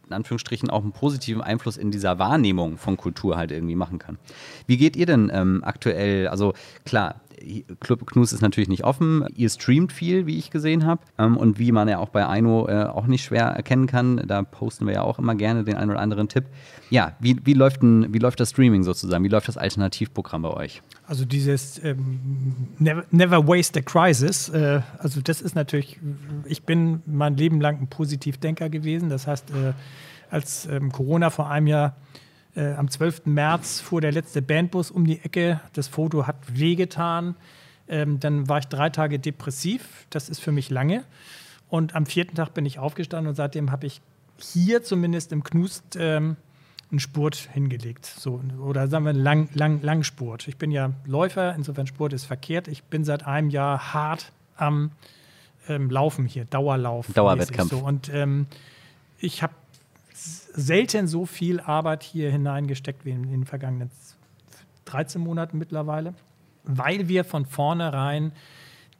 [0.09, 4.17] in Anführungsstrichen auch einen positiven Einfluss in dieser Wahrnehmung von Kultur halt irgendwie machen kann.
[4.65, 6.27] Wie geht ihr denn ähm, aktuell?
[6.27, 6.53] Also
[6.85, 7.21] klar,
[7.79, 9.25] Club Knus ist natürlich nicht offen.
[9.35, 11.01] Ihr streamt viel, wie ich gesehen habe.
[11.17, 14.43] Ähm, und wie man ja auch bei Aino äh, auch nicht schwer erkennen kann, da
[14.43, 16.45] posten wir ja auch immer gerne den einen oder anderen Tipp.
[16.89, 19.23] Ja, wie, wie, läuft, ein, wie läuft das Streaming sozusagen?
[19.23, 20.81] Wie läuft das Alternativprogramm bei euch?
[21.05, 22.19] Also dieses ähm,
[22.77, 24.49] never, never, waste a crisis.
[24.49, 25.99] Äh, also das ist natürlich,
[26.45, 29.09] ich bin mein Leben lang ein Positivdenker gewesen.
[29.09, 29.73] Das heißt, äh,
[30.29, 31.95] als ähm, Corona vor einem Jahr
[32.59, 33.25] äh, am 12.
[33.25, 35.61] März fuhr der letzte Bandbus um die Ecke.
[35.73, 37.35] Das Foto hat wehgetan.
[37.87, 40.05] Ähm, dann war ich drei Tage depressiv.
[40.09, 41.05] Das ist für mich lange.
[41.69, 44.01] Und am vierten Tag bin ich aufgestanden und seitdem habe ich
[44.37, 46.35] hier zumindest im Knust ähm,
[46.91, 48.05] einen Spurt hingelegt.
[48.05, 50.47] So, oder sagen wir einen lang, lang, Langspurt.
[50.47, 52.67] Ich bin ja Läufer, insofern Spurt ist verkehrt.
[52.67, 54.91] Ich bin seit einem Jahr hart am
[55.67, 57.07] ähm, Laufen hier, Dauerlauf.
[57.13, 57.71] Dauerwettkampf.
[57.71, 57.79] So.
[57.79, 58.47] Und ähm,
[59.19, 59.53] ich habe
[60.19, 63.91] selten so viel Arbeit hier hineingesteckt wie in den vergangenen
[64.85, 66.13] 13 Monaten mittlerweile,
[66.63, 68.31] weil wir von vornherein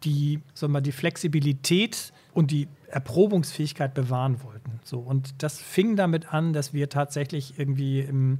[0.04, 4.80] die, sagen wir, die Flexibilität und die Erprobungsfähigkeit bewahren wollten.
[4.84, 8.40] So, und das fing damit an, dass wir tatsächlich irgendwie im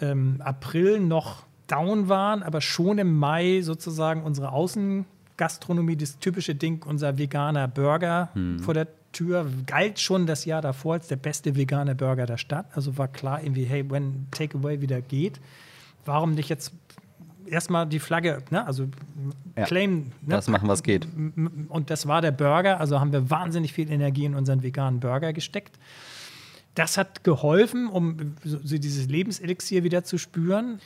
[0.00, 6.84] ähm, April noch down waren, aber schon im Mai sozusagen unsere Außengastronomie, das typische Ding,
[6.84, 8.58] unser veganer Burger hm.
[8.60, 12.66] vor der Tür galt schon das Jahr davor als der beste vegane Burger der Stadt.
[12.74, 15.40] Also war klar irgendwie, hey, wenn Takeaway wieder geht,
[16.04, 16.72] warum nicht jetzt
[17.46, 18.66] erstmal die Flagge, ne?
[18.66, 18.88] also
[19.56, 20.12] ja, claim.
[20.22, 20.34] Ne?
[20.34, 21.06] Das machen, was geht.
[21.68, 25.32] Und das war der Burger, also haben wir wahnsinnig viel Energie in unseren veganen Burger
[25.32, 25.78] gesteckt.
[26.74, 30.80] Das hat geholfen, um so dieses Lebenselixier wieder zu spüren.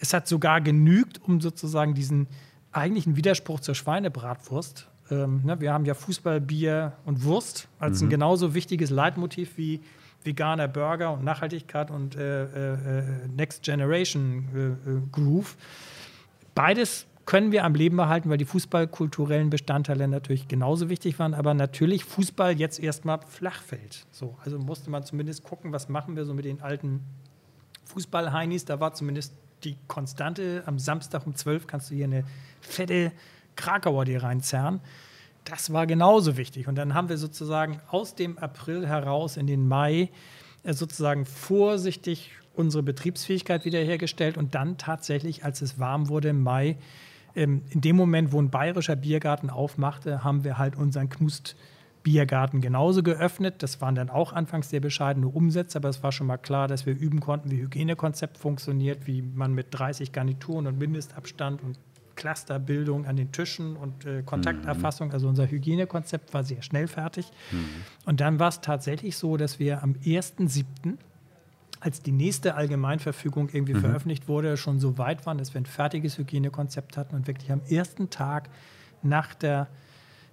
[0.00, 2.26] Es hat sogar genügt, um sozusagen diesen
[2.72, 8.06] eigentlichen Widerspruch zur Schweinebratwurst ähm, ne, wir haben ja Fußball, Bier und Wurst als mhm.
[8.06, 9.80] ein genauso wichtiges Leitmotiv wie
[10.22, 15.56] veganer Burger und Nachhaltigkeit und äh, äh, äh Next Generation äh, äh, Groove.
[16.54, 21.54] Beides können wir am Leben behalten, weil die fußballkulturellen Bestandteile natürlich genauso wichtig waren, aber
[21.54, 24.06] natürlich Fußball jetzt erstmal flach fällt.
[24.10, 27.00] So, also musste man zumindest gucken, was machen wir so mit den alten
[27.84, 28.64] Fußball-Heinis.
[28.64, 30.64] Da war zumindest die Konstante.
[30.66, 32.24] Am Samstag um 12 kannst du hier eine
[32.60, 33.12] fette
[33.60, 34.80] Krakauer die reinzerren.
[35.44, 36.66] Das war genauso wichtig.
[36.68, 40.10] Und dann haben wir sozusagen aus dem April heraus in den Mai
[40.62, 46.76] äh, sozusagen vorsichtig unsere Betriebsfähigkeit wiederhergestellt und dann tatsächlich, als es warm wurde im Mai,
[47.34, 51.56] ähm, in dem Moment, wo ein bayerischer Biergarten aufmachte, haben wir halt unseren Knust
[52.02, 53.62] Biergarten genauso geöffnet.
[53.62, 56.86] Das waren dann auch anfangs sehr bescheidene Umsätze, aber es war schon mal klar, dass
[56.86, 61.78] wir üben konnten, wie Hygienekonzept funktioniert, wie man mit 30 Garnituren und Mindestabstand und
[62.20, 65.08] Clusterbildung an den Tischen und äh, Kontakterfassung.
[65.08, 65.14] Mhm.
[65.14, 67.32] Also unser Hygienekonzept war sehr schnell fertig.
[67.50, 67.66] Mhm.
[68.04, 70.98] Und dann war es tatsächlich so, dass wir am 1.7.,
[71.82, 73.80] als die nächste Allgemeinverfügung irgendwie mhm.
[73.80, 77.62] veröffentlicht wurde, schon so weit waren, dass wir ein fertiges Hygienekonzept hatten und wirklich am
[77.70, 78.50] ersten Tag
[79.02, 79.66] nach der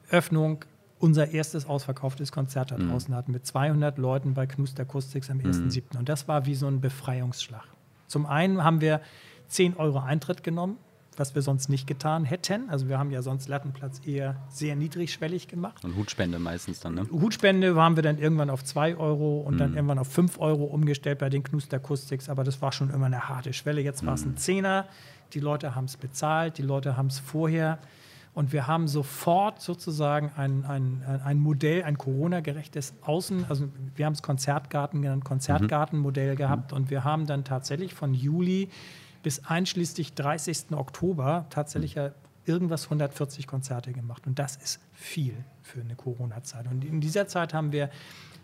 [0.10, 0.65] Öffnung
[1.00, 2.89] unser erstes ausverkauftes Konzert da mhm.
[2.89, 5.84] draußen hatten mit 200 Leuten bei Knust Acoustics am 1.7.
[5.93, 6.00] Mhm.
[6.00, 7.63] Und das war wie so ein Befreiungsschlag.
[8.08, 9.00] Zum einen haben wir
[9.47, 10.78] 10 Euro Eintritt genommen
[11.19, 12.69] was wir sonst nicht getan hätten.
[12.69, 15.84] Also wir haben ja sonst Lattenplatz eher sehr niedrigschwellig gemacht.
[15.84, 17.08] Und Hutspende meistens dann, ne?
[17.12, 19.60] Hutspende haben wir dann irgendwann auf 2 Euro und mhm.
[19.60, 23.08] dann irgendwann auf 5 Euro umgestellt bei den Knuster Acoustics, aber das war schon immer
[23.08, 23.82] eine harte Schwelle.
[23.82, 24.38] Jetzt war es ein mhm.
[24.38, 24.86] Zehner,
[25.34, 27.80] die Leute haben es bezahlt, die Leute haben es vorher
[28.34, 34.13] und wir haben sofort sozusagen ein, ein, ein Modell, ein Corona-gerechtes Außen, also wir haben
[34.13, 36.38] es Konzertgarten genannt, Konzertgartenmodell mhm.
[36.38, 38.69] gehabt und wir haben dann tatsächlich von Juli
[39.23, 40.71] bis einschließlich 30.
[40.71, 42.12] Oktober tatsächlich ja
[42.45, 44.25] irgendwas 140 Konzerte gemacht.
[44.25, 46.67] Und das ist viel für eine Corona-Zeit.
[46.67, 47.89] Und in dieser Zeit haben wir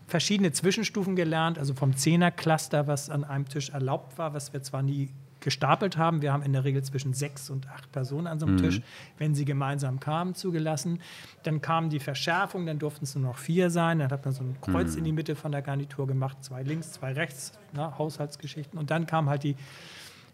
[0.06, 4.82] verschiedene Zwischenstufen gelernt, also vom Zehner-Cluster, was an einem Tisch erlaubt war, was wir zwar
[4.82, 5.10] nie
[5.40, 6.22] gestapelt haben.
[6.22, 8.62] Wir haben in der Regel zwischen sechs und acht Personen an so einem mhm.
[8.62, 8.80] Tisch,
[9.18, 11.00] wenn sie gemeinsam kamen, zugelassen.
[11.42, 13.98] Dann kam die Verschärfung, dann durften es nur noch vier sein.
[13.98, 14.98] Dann hat man so ein Kreuz mhm.
[14.98, 18.78] in die Mitte von der Garnitur gemacht, zwei links, zwei rechts, na, Haushaltsgeschichten.
[18.78, 19.56] Und dann kam halt die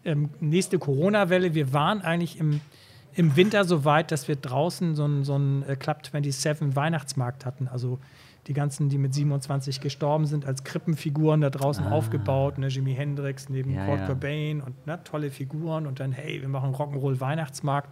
[0.05, 1.53] ähm, nächste Corona-Welle.
[1.53, 2.61] Wir waren eigentlich im,
[3.13, 5.37] im Winter so weit, dass wir draußen so einen so
[5.67, 7.67] äh, Club 27 Weihnachtsmarkt hatten.
[7.67, 7.99] Also
[8.47, 11.91] die ganzen, die mit 27 gestorben sind, als Krippenfiguren da draußen ah.
[11.91, 12.57] aufgebaut.
[12.57, 12.67] Ne?
[12.67, 14.07] Jimi Hendrix neben ja, Kurt ja.
[14.07, 15.85] Cobain und ne, tolle Figuren.
[15.85, 17.89] Und dann, hey, wir machen Rock'n'Roll Weihnachtsmarkt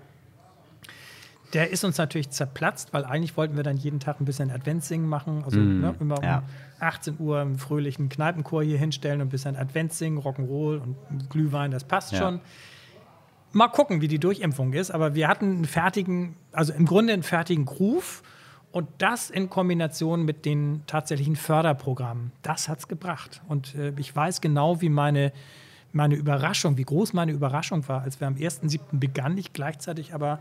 [1.53, 5.07] der ist uns natürlich zerplatzt, weil eigentlich wollten wir dann jeden Tag ein bisschen Adventssingen
[5.07, 5.43] machen.
[5.43, 6.39] Also mm, ne, immer ja.
[6.39, 6.43] um
[6.79, 11.83] 18 Uhr einen fröhlichen Kneipenchor hier hinstellen und ein bisschen Adventssingen, Rock'n'Roll und Glühwein, das
[11.83, 12.19] passt ja.
[12.19, 12.41] schon.
[13.51, 17.23] Mal gucken, wie die Durchimpfung ist, aber wir hatten einen fertigen, also im Grunde einen
[17.23, 18.21] fertigen Groove
[18.71, 23.41] und das in Kombination mit den tatsächlichen Förderprogrammen, das hat es gebracht.
[23.47, 25.33] Und äh, ich weiß genau, wie meine,
[25.91, 28.79] meine Überraschung, wie groß meine Überraschung war, als wir am 1.7.
[28.91, 30.39] begann, ich gleichzeitig aber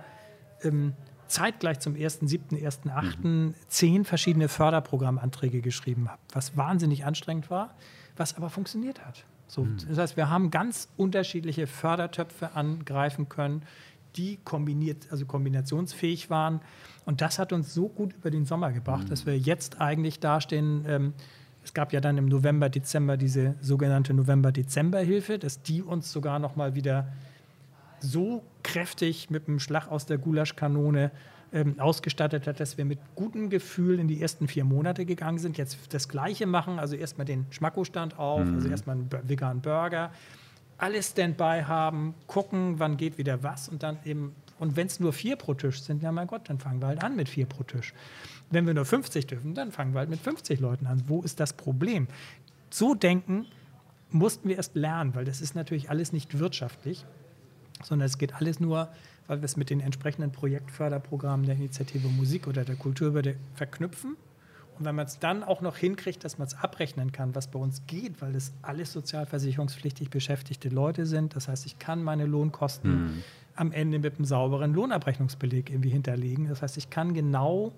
[0.62, 0.92] ähm,
[1.28, 3.26] zeitgleich zum 1.7., 1.8.
[3.26, 3.54] Mhm.
[3.68, 7.74] zehn verschiedene Förderprogrammanträge geschrieben habe, was wahnsinnig anstrengend war,
[8.16, 9.24] was aber funktioniert hat.
[9.46, 9.78] So, mhm.
[9.88, 13.62] Das heißt, wir haben ganz unterschiedliche Fördertöpfe angreifen können,
[14.16, 16.60] die kombiniert, also kombinationsfähig waren.
[17.04, 19.08] Und das hat uns so gut über den Sommer gebracht, mhm.
[19.08, 20.84] dass wir jetzt eigentlich dastehen.
[20.86, 21.12] Ähm,
[21.64, 26.56] es gab ja dann im November, Dezember diese sogenannte November-Dezember-Hilfe, dass die uns sogar noch
[26.56, 27.12] mal wieder
[28.00, 31.10] so kräftig mit dem Schlag aus der Gulaschkanone
[31.52, 35.56] ähm, ausgestattet hat, dass wir mit gutem Gefühl in die ersten vier Monate gegangen sind.
[35.56, 38.56] Jetzt das Gleiche machen, also erstmal den Schmackostand auf, mhm.
[38.56, 40.10] also erstmal einen veganen Burger,
[40.76, 45.12] alles Standby haben, gucken, wann geht wieder was und dann eben, und wenn es nur
[45.12, 47.62] vier pro Tisch sind, ja mein Gott, dann fangen wir halt an mit vier pro
[47.62, 47.94] Tisch.
[48.50, 51.02] Wenn wir nur 50 dürfen, dann fangen wir halt mit 50 Leuten an.
[51.06, 52.08] Wo ist das Problem?
[52.70, 53.46] So denken
[54.10, 57.04] mussten wir erst lernen, weil das ist natürlich alles nicht wirtschaftlich
[57.82, 58.88] sondern es geht alles nur,
[59.26, 64.16] weil wir es mit den entsprechenden Projektförderprogrammen der Initiative Musik oder der Kulturbehörde verknüpfen.
[64.78, 67.58] Und wenn man es dann auch noch hinkriegt, dass man es abrechnen kann, was bei
[67.58, 71.34] uns geht, weil das alles sozialversicherungspflichtig beschäftigte Leute sind.
[71.34, 73.22] Das heißt, ich kann meine Lohnkosten mhm.
[73.56, 76.48] am Ende mit einem sauberen Lohnabrechnungsbeleg irgendwie hinterlegen.
[76.48, 77.72] Das heißt, ich kann genau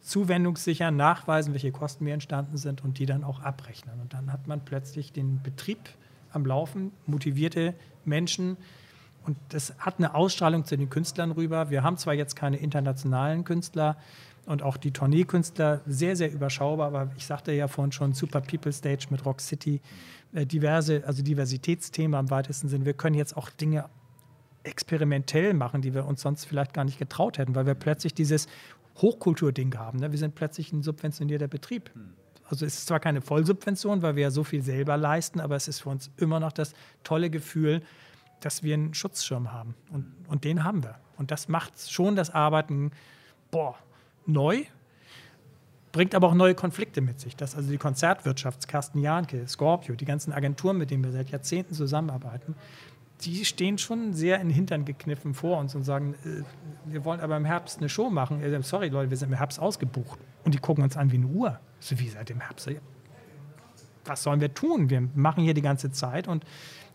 [0.00, 4.00] zuwendungssicher nachweisen, welche Kosten mir entstanden sind und die dann auch abrechnen.
[4.00, 5.78] Und dann hat man plötzlich den Betrieb
[6.32, 8.56] am Laufen, motivierte Menschen.
[9.24, 11.70] Und das hat eine Ausstrahlung zu den Künstlern rüber.
[11.70, 13.96] Wir haben zwar jetzt keine internationalen Künstler
[14.46, 18.72] und auch die Tourneekünstler sehr, sehr überschaubar, aber ich sagte ja vorhin schon, Super People
[18.72, 19.80] Stage mit Rock City,
[20.32, 22.84] äh, diverse, also Diversitätsthema im weitesten Sinn.
[22.84, 23.84] Wir können jetzt auch Dinge
[24.62, 28.46] experimentell machen, die wir uns sonst vielleicht gar nicht getraut hätten, weil wir plötzlich dieses
[28.98, 29.98] Hochkulturding haben.
[29.98, 30.10] Ne?
[30.10, 31.90] Wir sind plötzlich ein subventionierter Betrieb.
[31.94, 32.14] Hm.
[32.50, 35.68] Also es ist zwar keine Vollsubvention, weil wir ja so viel selber leisten, aber es
[35.68, 37.82] ist für uns immer noch das tolle Gefühl,
[38.40, 39.74] dass wir einen Schutzschirm haben.
[39.90, 40.96] Und, und den haben wir.
[41.16, 42.90] Und das macht schon das Arbeiten
[43.50, 43.76] boah,
[44.26, 44.64] neu,
[45.92, 47.36] bringt aber auch neue Konflikte mit sich.
[47.36, 51.74] Dass also die Konzertwirtschaft, Carsten Jahnke, Scorpio, die ganzen Agenturen, mit denen wir seit Jahrzehnten
[51.74, 52.54] zusammenarbeiten,
[53.22, 56.42] die stehen schon sehr in den Hintern gekniffen vor uns und sagen, äh,
[56.86, 58.42] wir wollen aber im Herbst eine Show machen.
[58.42, 60.18] Äh, sorry Leute, wir sind im Herbst ausgebucht.
[60.44, 61.58] Und die gucken uns an wie eine Uhr.
[61.80, 62.68] So wie seit dem Herbst.
[64.04, 64.90] was sollen wir tun?
[64.90, 66.44] Wir machen hier die ganze Zeit und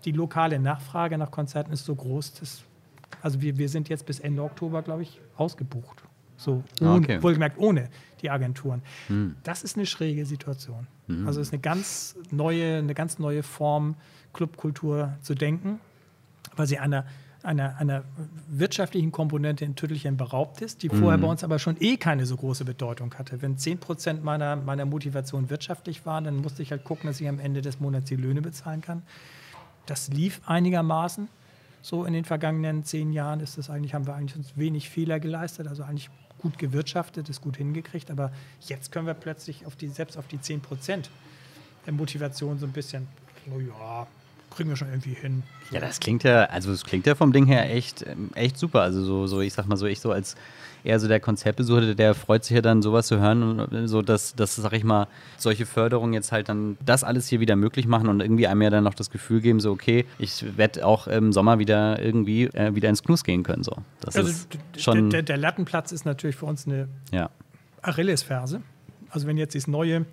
[0.06, 2.64] die lokale Nachfrage nach Konzerten ist so groß, dass,
[3.22, 6.04] also wir, wir sind jetzt bis Ende Oktober, glaube ich, ausgebucht.
[6.38, 7.24] So, Ah, ohne, okay.
[7.24, 7.90] wohlgemerkt ohne
[8.22, 8.82] die Agenturen.
[9.08, 9.36] Hm.
[9.44, 10.88] Das ist eine schräge Situation.
[11.08, 11.26] Mhm.
[11.28, 13.96] Also es ist eine ganz neue, eine ganz neue Form,
[14.34, 15.80] Clubkultur zu denken,
[16.56, 17.06] weil sie einer,
[17.44, 18.04] einer, einer
[18.48, 21.22] wirtschaftlichen Komponente in Tüttelchen beraubt ist, die vorher Mhm.
[21.22, 23.42] bei uns aber schon eh keine so große Bedeutung hatte.
[23.42, 27.28] Wenn 10 Prozent meiner, meiner Motivation wirtschaftlich waren, dann musste ich halt gucken, dass ich
[27.28, 29.04] am Ende des Monats die Löhne bezahlen kann.
[29.86, 31.28] Das lief einigermaßen.
[31.82, 35.20] So in den vergangenen zehn Jahren ist das eigentlich, haben wir eigentlich uns wenig Fehler
[35.20, 38.10] geleistet, also eigentlich gut gewirtschaftet, ist gut hingekriegt.
[38.10, 38.32] Aber
[38.62, 41.12] jetzt können wir plötzlich auf die, selbst auf die 10 Prozent
[41.86, 43.08] der Motivation so ein bisschen,
[43.56, 44.08] oh ja,
[44.56, 45.44] kriegen wir schon irgendwie hin.
[45.70, 45.76] So.
[45.76, 48.82] Ja, das klingt ja, also es klingt ja vom Ding her echt, ähm, echt super.
[48.82, 50.36] Also so, so, ich sag mal so, ich so als
[50.84, 54.02] eher so der Konzertbesucher, der freut sich ja dann sowas zu hören und äh, so,
[54.02, 57.88] dass, dass, sag ich mal, solche Förderungen jetzt halt dann das alles hier wieder möglich
[57.88, 61.08] machen und irgendwie einem ja dann noch das Gefühl geben, so okay, ich werde auch
[61.08, 63.64] im Sommer wieder irgendwie äh, wieder ins Knus gehen können.
[63.64, 63.76] So.
[64.02, 67.30] Das Also ist schon, der, der Lattenplatz ist natürlich für uns eine ja.
[67.82, 68.62] Achillesferse.
[69.10, 70.06] Also wenn jetzt dieses neue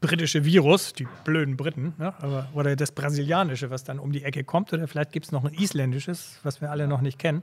[0.00, 4.44] britische Virus, die blöden Briten, ne, aber, oder das brasilianische, was dann um die Ecke
[4.44, 7.42] kommt, oder vielleicht gibt es noch ein isländisches, was wir alle noch nicht kennen.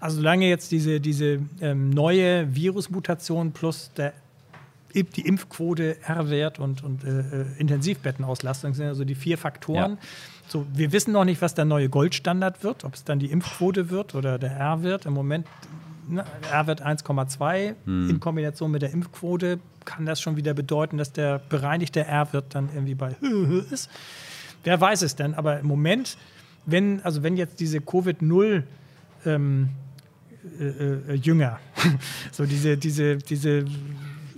[0.00, 4.12] Also solange jetzt diese, diese ähm, neue Virusmutation plus der,
[4.94, 9.92] die Impfquote, R-Wert und, und äh, äh, Intensivbettenauslastung sind also die vier Faktoren.
[9.92, 9.98] Ja.
[10.48, 13.90] So, wir wissen noch nicht, was der neue Goldstandard wird, ob es dann die Impfquote
[13.90, 15.04] wird oder der R-Wert.
[15.04, 15.46] Im Moment
[16.08, 21.38] ne, R-Wert 1,2 in Kombination mit der Impfquote kann das schon wieder bedeuten, dass der
[21.38, 23.16] bereinigte R-Wert dann irgendwie bei
[23.70, 23.88] ist.
[24.64, 25.34] Wer weiß es denn?
[25.34, 26.18] Aber im Moment,
[26.66, 28.64] wenn, also wenn jetzt diese Covid-0
[29.24, 29.70] ähm,
[30.60, 31.58] äh, äh, Jünger,
[32.32, 33.64] so diese, diese, diese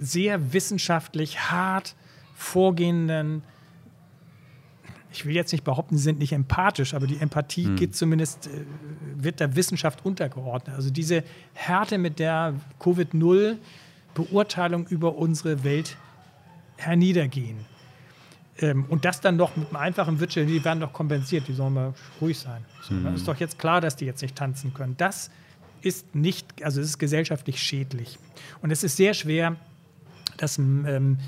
[0.01, 1.95] sehr wissenschaftlich hart
[2.35, 3.43] vorgehenden,
[5.13, 8.51] ich will jetzt nicht behaupten, sie sind nicht empathisch, aber die Empathie geht zumindest, äh,
[9.17, 10.77] wird der Wissenschaft untergeordnet.
[10.77, 13.57] Also diese Härte, mit der Covid-0
[14.15, 15.97] Beurteilung über unsere Welt
[16.77, 17.59] herniedergehen.
[18.59, 21.75] Ähm, und das dann noch mit einem einfachen Wirtschaft, die werden doch kompensiert, die sollen
[21.75, 22.65] mal ruhig sein.
[22.83, 23.15] So, ne?
[23.15, 24.97] Ist doch jetzt klar, dass die jetzt nicht tanzen können.
[24.97, 25.31] Das
[25.83, 28.19] ist nicht, also es ist gesellschaftlich schädlich.
[28.61, 29.57] Und es ist sehr schwer,
[30.37, 31.19] das ähm,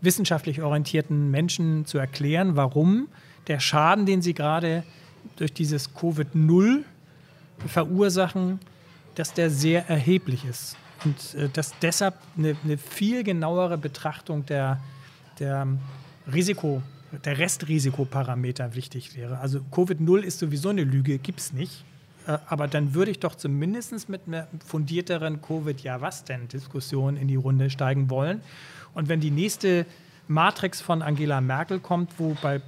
[0.00, 3.08] wissenschaftlich orientierten Menschen zu erklären, warum
[3.48, 4.84] der Schaden, den sie gerade
[5.36, 6.82] durch dieses Covid-0
[7.66, 8.60] verursachen,
[9.14, 10.76] dass der sehr erheblich ist.
[11.04, 14.80] Und äh, dass deshalb eine, eine viel genauere Betrachtung der,
[15.38, 15.66] der
[16.32, 16.82] Risiko,
[17.24, 19.38] der Restrisikoparameter wichtig wäre.
[19.38, 21.84] Also Covid-0 ist sowieso eine Lüge, gibt es nicht.
[22.26, 27.28] Äh, Aber dann würde ich doch zumindest mit einer fundierteren Covid-Ja was denn Diskussion in
[27.28, 28.40] die Runde steigen wollen.
[28.94, 29.86] Und wenn die nächste
[30.28, 32.60] Matrix von Angela Merkel kommt, wo bei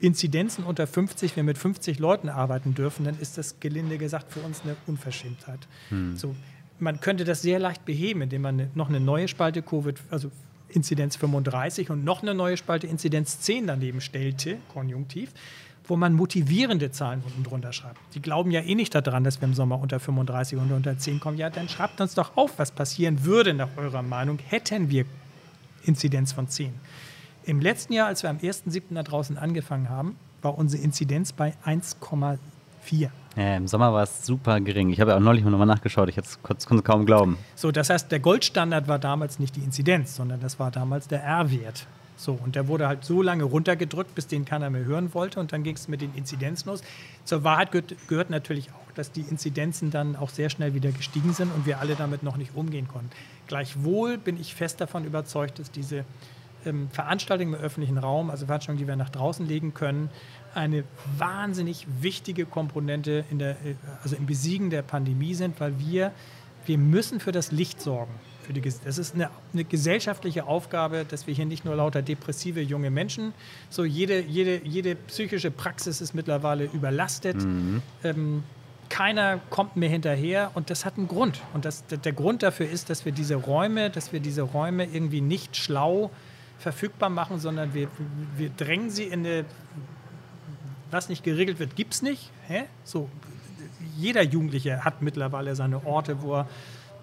[0.00, 4.40] Inzidenzen unter 50 wir mit 50 Leuten arbeiten dürfen, dann ist das gelinde gesagt für
[4.40, 5.66] uns eine Unverschämtheit.
[6.14, 6.34] So,
[6.78, 10.30] man könnte das sehr leicht beheben, indem man noch eine neue Spalte Covid, also
[10.68, 15.32] Inzidenz 35 und noch eine neue Spalte Inzidenz 10 daneben stellte, konjunktiv,
[15.86, 17.98] wo man motivierende Zahlen unten drunter schreibt.
[18.14, 21.18] Die glauben ja eh nicht daran, dass wir im Sommer unter 35 und unter 10
[21.18, 21.38] kommen.
[21.38, 25.06] Ja, dann schreibt uns doch auf, was passieren würde nach eurer Meinung, hätten wir
[25.84, 26.72] Inzidenz von 10.
[27.48, 28.82] Im letzten Jahr, als wir am 1.7.
[28.90, 33.08] da draußen angefangen haben, war unsere Inzidenz bei 1,4.
[33.36, 34.90] Ja, Im Sommer war es super gering.
[34.90, 36.10] Ich habe ja auch neulich nochmal nachgeschaut.
[36.10, 37.38] Ich konnte es kaum glauben.
[37.54, 41.22] So, das heißt, der Goldstandard war damals nicht die Inzidenz, sondern das war damals der
[41.22, 41.86] R-Wert.
[42.18, 45.40] So, und der wurde halt so lange runtergedrückt, bis den keiner mehr hören wollte.
[45.40, 46.82] Und dann ging es mit den Inzidenzen los.
[47.24, 51.32] Zur Wahrheit gehört, gehört natürlich auch, dass die Inzidenzen dann auch sehr schnell wieder gestiegen
[51.32, 53.08] sind und wir alle damit noch nicht umgehen konnten.
[53.46, 56.04] Gleichwohl bin ich fest davon überzeugt, dass diese
[56.66, 60.10] ähm, Veranstaltungen im öffentlichen Raum, also Veranstaltungen, die wir nach draußen legen können,
[60.54, 60.84] eine
[61.16, 66.12] wahnsinnig wichtige Komponente in der, äh, also im Besiegen der Pandemie sind, weil wir,
[66.66, 68.12] wir müssen für das Licht sorgen.
[68.42, 72.60] Für die, das ist eine, eine gesellschaftliche Aufgabe, dass wir hier nicht nur lauter depressive
[72.60, 73.34] junge Menschen,
[73.68, 77.36] so jede, jede, jede psychische Praxis ist mittlerweile überlastet.
[78.04, 78.42] Ähm,
[78.88, 81.40] keiner kommt mehr hinterher und das hat einen Grund.
[81.52, 84.86] Und das, der, der Grund dafür ist, dass wir diese Räume, dass wir diese Räume
[84.86, 86.10] irgendwie nicht schlau
[86.58, 87.88] verfügbar machen, sondern wir,
[88.36, 89.44] wir drängen sie in eine,
[90.90, 92.30] was nicht geregelt wird, gibt es nicht.
[92.46, 92.64] Hä?
[92.84, 93.08] So,
[93.96, 96.48] jeder Jugendliche hat mittlerweile seine Orte, wo er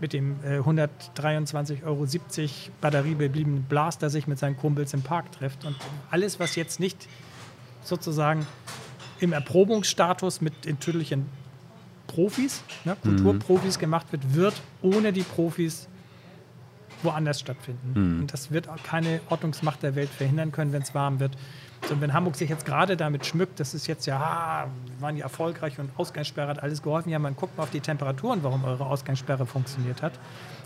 [0.02, 2.06] mit dem äh, 123,70 Euro
[2.82, 5.64] batteriebebliebenen Blaster sich mit seinen Kumpels im Park trifft.
[5.64, 5.76] Und
[6.12, 7.08] alles, was jetzt nicht
[7.82, 8.46] sozusagen
[9.20, 11.26] im Erprobungsstatus mit den Tüdelchen
[12.08, 15.88] Profis, ne, Kulturprofis gemacht wird, wird ohne die Profis
[17.06, 17.94] woanders stattfinden.
[17.94, 18.20] Mhm.
[18.22, 21.38] Und das wird auch keine Ordnungsmacht der Welt verhindern können, wenn es warm wird.
[21.90, 24.68] Und wenn Hamburg sich jetzt gerade damit schmückt, das ist jetzt ja, ah,
[25.00, 27.10] waren die erfolgreich und Ausgangssperre hat alles geholfen.
[27.10, 30.14] Ja, man guckt mal auf die Temperaturen, warum eure Ausgangssperre funktioniert hat.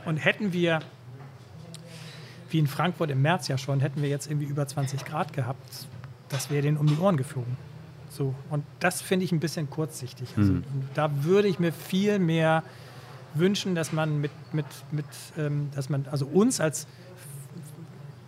[0.05, 0.79] Und hätten wir,
[2.49, 5.87] wie in Frankfurt im März ja schon, hätten wir jetzt irgendwie über 20 Grad gehabt,
[6.29, 7.57] das wäre denen um die Ohren geflogen.
[8.09, 10.29] So, und das finde ich ein bisschen kurzsichtig.
[10.37, 10.63] Also, mhm.
[10.93, 12.63] Da würde ich mir viel mehr
[13.34, 15.05] wünschen, dass man mit, mit, mit
[15.38, 16.88] ähm, dass man also uns als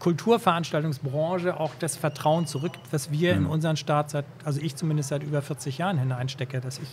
[0.01, 3.45] Kulturveranstaltungsbranche auch das Vertrauen zurück, was wir mhm.
[3.45, 6.89] in unseren Staat seit, also ich zumindest seit über 40 Jahren hineinstecke, dass ich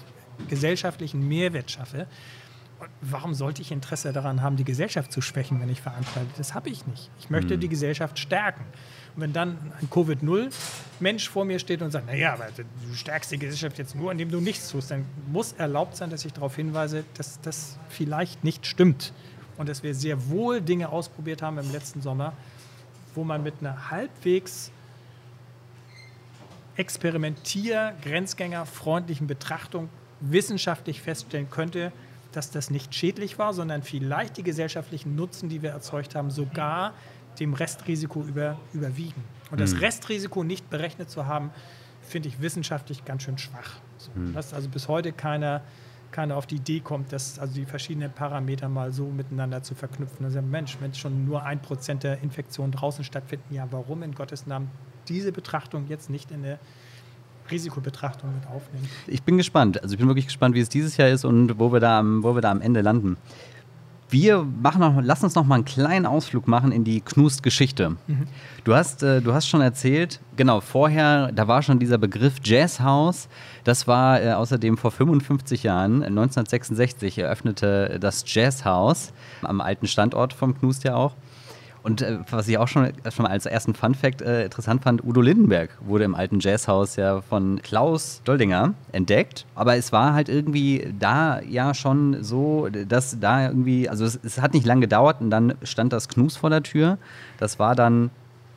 [0.49, 2.07] gesellschaftlichen Mehrwert schaffe.
[2.79, 6.31] Und warum sollte ich Interesse daran haben, die Gesellschaft zu schwächen, wenn ich veranstalte?
[6.37, 7.11] Das habe ich nicht.
[7.19, 7.61] Ich möchte mhm.
[7.61, 8.65] die Gesellschaft stärken.
[9.19, 13.77] Wenn dann ein Covid-0-Mensch vor mir steht und sagt, naja, aber du stärkst die Gesellschaft
[13.77, 17.41] jetzt nur, indem du nichts tust, dann muss erlaubt sein, dass ich darauf hinweise, dass
[17.41, 19.13] das vielleicht nicht stimmt.
[19.57, 22.33] Und dass wir sehr wohl Dinge ausprobiert haben im letzten Sommer,
[23.17, 24.71] wo man mit einer halbwegs
[26.77, 29.89] experimentier-, grenzgängerfreundlichen Betrachtung
[30.21, 31.91] wissenschaftlich feststellen könnte,
[32.31, 36.95] dass das nicht schädlich war, sondern vielleicht die gesellschaftlichen Nutzen, die wir erzeugt haben, sogar
[37.41, 39.23] dem Restrisiko über, überwiegen.
[39.51, 39.81] Und das mhm.
[39.81, 41.51] Restrisiko nicht berechnet zu haben,
[42.03, 43.77] finde ich wissenschaftlich ganz schön schwach.
[43.99, 44.35] So, mhm.
[44.35, 45.63] Dass also bis heute keiner,
[46.11, 50.25] keiner auf die Idee kommt, dass also die verschiedenen Parameter mal so miteinander zu verknüpfen.
[50.25, 54.47] Also Mensch, wenn schon nur ein Prozent der Infektionen draußen stattfinden, ja, warum in Gottes
[54.47, 54.71] Namen
[55.09, 56.59] diese Betrachtung jetzt nicht in der
[57.51, 58.89] Risikobetrachtung mit aufnehmen?
[59.07, 59.83] Ich bin gespannt.
[59.83, 62.23] Also ich bin wirklich gespannt, wie es dieses Jahr ist und wo wir da am,
[62.23, 63.17] wo wir da am Ende landen.
[64.11, 67.97] Wir machen noch, lass uns noch mal einen kleinen Ausflug machen in die Knust-Geschichte.
[68.07, 68.27] Mhm.
[68.65, 73.29] Du, hast, äh, du hast schon erzählt, genau, vorher, da war schon dieser Begriff Jazzhaus.
[73.65, 80.59] Das war äh, außerdem vor 55 Jahren, 1966, eröffnete das Jazzhaus am alten Standort vom
[80.59, 81.15] Knust ja auch.
[81.89, 85.23] Und äh, was ich auch schon, schon mal als ersten Fun-Fact äh, interessant fand, Udo
[85.23, 89.47] Lindenberg wurde im alten Jazzhaus ja von Klaus Doldinger entdeckt.
[89.55, 94.39] Aber es war halt irgendwie da ja schon so, dass da irgendwie, also es, es
[94.39, 96.99] hat nicht lange gedauert und dann stand das Knus vor der Tür.
[97.39, 98.11] Das war dann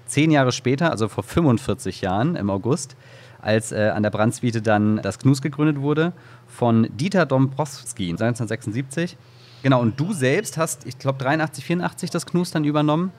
[0.07, 2.97] zehn Jahre später, also vor 45 Jahren im August,
[3.41, 6.11] als äh, an der Brandswiete dann das Knus gegründet wurde
[6.47, 9.15] von Dieter Dombrowski 1976.
[9.63, 13.11] Genau, und du selbst hast, ich glaube, 83, 84 das Knust dann übernommen.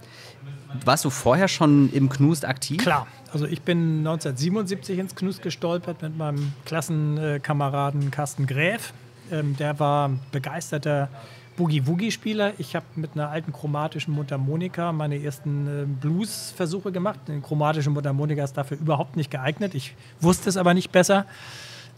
[0.84, 2.78] Warst du vorher schon im Knust aktiv?
[2.78, 3.07] Klar.
[3.32, 8.93] Also ich bin 1977 ins Knust gestolpert mit meinem Klassenkameraden Carsten Gräf.
[9.30, 11.09] Ähm, der war begeisterter
[11.57, 12.55] Boogie-Woogie-Spieler.
[12.59, 17.20] Ich habe mit einer alten chromatischen Mundharmonika meine ersten äh, Blues-Versuche gemacht.
[17.28, 19.74] Eine chromatische Mundharmonika ist dafür überhaupt nicht geeignet.
[19.74, 21.26] Ich wusste es aber nicht besser.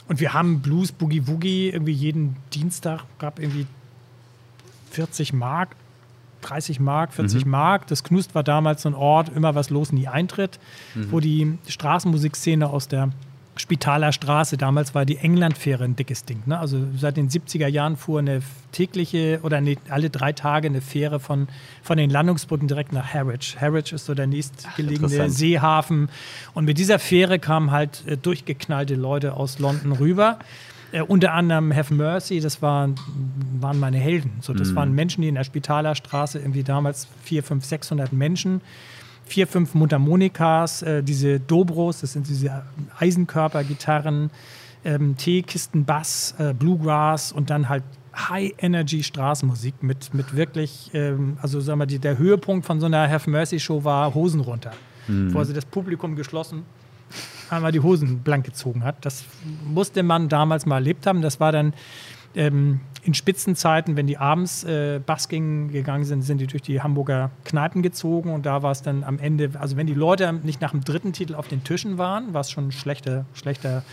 [0.09, 3.67] Und wir haben Blues, Boogie-Woogie irgendwie jeden Dienstag, gab irgendwie
[4.95, 5.77] 40 Mark,
[6.43, 7.51] 30 Mark, 40 mhm.
[7.51, 7.87] Mark.
[7.87, 10.59] Das Knust war damals so ein Ort, immer was los, nie Eintritt,
[10.95, 11.13] mhm.
[11.13, 13.11] wo die Straßenmusikszene aus der
[13.57, 16.43] Spitaler Straße, damals war die Englandfähre ein dickes Ding.
[16.47, 16.59] Ne?
[16.59, 18.43] Also seit den 70er Jahren fuhr eine
[18.73, 21.47] tägliche oder eine, alle drei Tage eine Fähre von,
[21.81, 23.57] von den Landungsbrücken direkt nach Harwich.
[23.61, 26.09] Harwich ist so der nächstgelegene Seehafen.
[26.55, 30.41] Und mit dieser Fähre kamen halt äh, durchgeknallte Leute aus London rüber.
[30.95, 32.95] Äh, unter anderem Have Mercy, das waren,
[33.59, 34.35] waren meine Helden.
[34.41, 34.77] So, das mhm.
[34.77, 38.61] waren Menschen, die in der Spitaler Straße irgendwie damals 400, 500, 600 Menschen,
[39.25, 42.63] vier, fünf Mundharmonikas, äh, diese Dobros, das sind diese
[42.97, 44.31] Eisenkörpergitarren,
[44.85, 47.83] ähm, Teekisten, Bass, äh, Bluegrass und dann halt
[48.15, 53.29] High-Energy-Straßenmusik mit, mit wirklich, ähm, also sagen wir, die, der Höhepunkt von so einer Have
[53.29, 54.71] Mercy-Show war Hosen runter.
[55.09, 55.35] Mhm.
[55.35, 56.63] Wo also das Publikum geschlossen
[57.51, 59.05] einmal die Hosen blank gezogen hat.
[59.05, 59.25] Das
[59.65, 61.23] musste man damals mal erlebt haben.
[61.23, 61.75] Das war dann
[62.35, 67.31] ähm, in Spitzenzeiten, wenn die abends äh, Basking gegangen sind, sind die durch die Hamburger
[67.45, 70.71] Kneipen gezogen und da war es dann am Ende, also wenn die Leute nicht nach
[70.71, 73.85] dem dritten Titel auf den Tischen waren, war es schon schlechter, schlechter.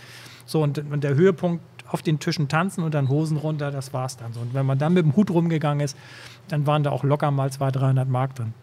[0.46, 4.06] So und, und der Höhepunkt auf den Tischen tanzen und dann Hosen runter, das war
[4.06, 4.40] es dann so.
[4.40, 5.96] Und wenn man dann mit dem Hut rumgegangen ist,
[6.48, 8.54] dann waren da auch locker mal 200, 300 Mark drin.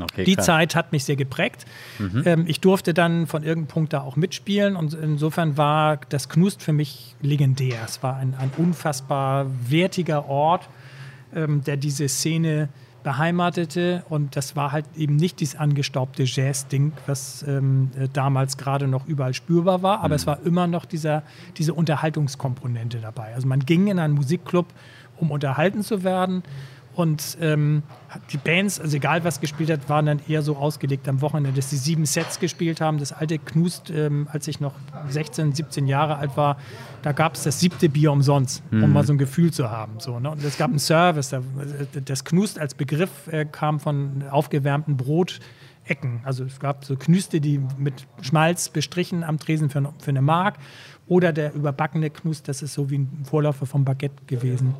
[0.00, 0.44] Okay, die klar.
[0.44, 1.64] Zeit hat mich sehr geprägt.
[1.98, 2.22] Mhm.
[2.24, 6.62] Ähm, ich durfte dann von irgendeinem Punkt da auch mitspielen und insofern war das Knust
[6.62, 7.78] für mich legendär.
[7.84, 10.68] Es war ein, ein unfassbar wertiger Ort,
[11.34, 12.68] ähm, der diese Szene
[13.02, 18.88] beheimatete und das war halt eben nicht dieses angestaubte Jazz-Ding, was ähm, äh, damals gerade
[18.88, 20.14] noch überall spürbar war, aber mhm.
[20.14, 21.22] es war immer noch dieser,
[21.56, 23.34] diese Unterhaltungskomponente dabei.
[23.34, 24.66] Also man ging in einen Musikclub,
[25.16, 26.42] um unterhalten zu werden
[26.98, 27.84] Und ähm,
[28.32, 31.70] die Bands, also egal was gespielt hat, waren dann eher so ausgelegt am Wochenende, dass
[31.70, 32.98] sie sieben Sets gespielt haben.
[32.98, 34.74] Das alte Knust, ähm, als ich noch
[35.08, 36.56] 16, 17 Jahre alt war,
[37.02, 38.82] da gab es das siebte Bier umsonst, mhm.
[38.82, 40.00] um mal so ein Gefühl zu haben.
[40.00, 40.32] So, ne?
[40.32, 41.32] Und es gab einen Service.
[42.04, 46.22] Das Knust als Begriff äh, kam von aufgewärmten Brotecken.
[46.24, 50.56] Also es gab so Knüste, die mit Schmalz bestrichen am Tresen für, für eine Mark.
[51.06, 54.74] Oder der überbackene Knust, das ist so wie ein Vorläufer vom Baguette gewesen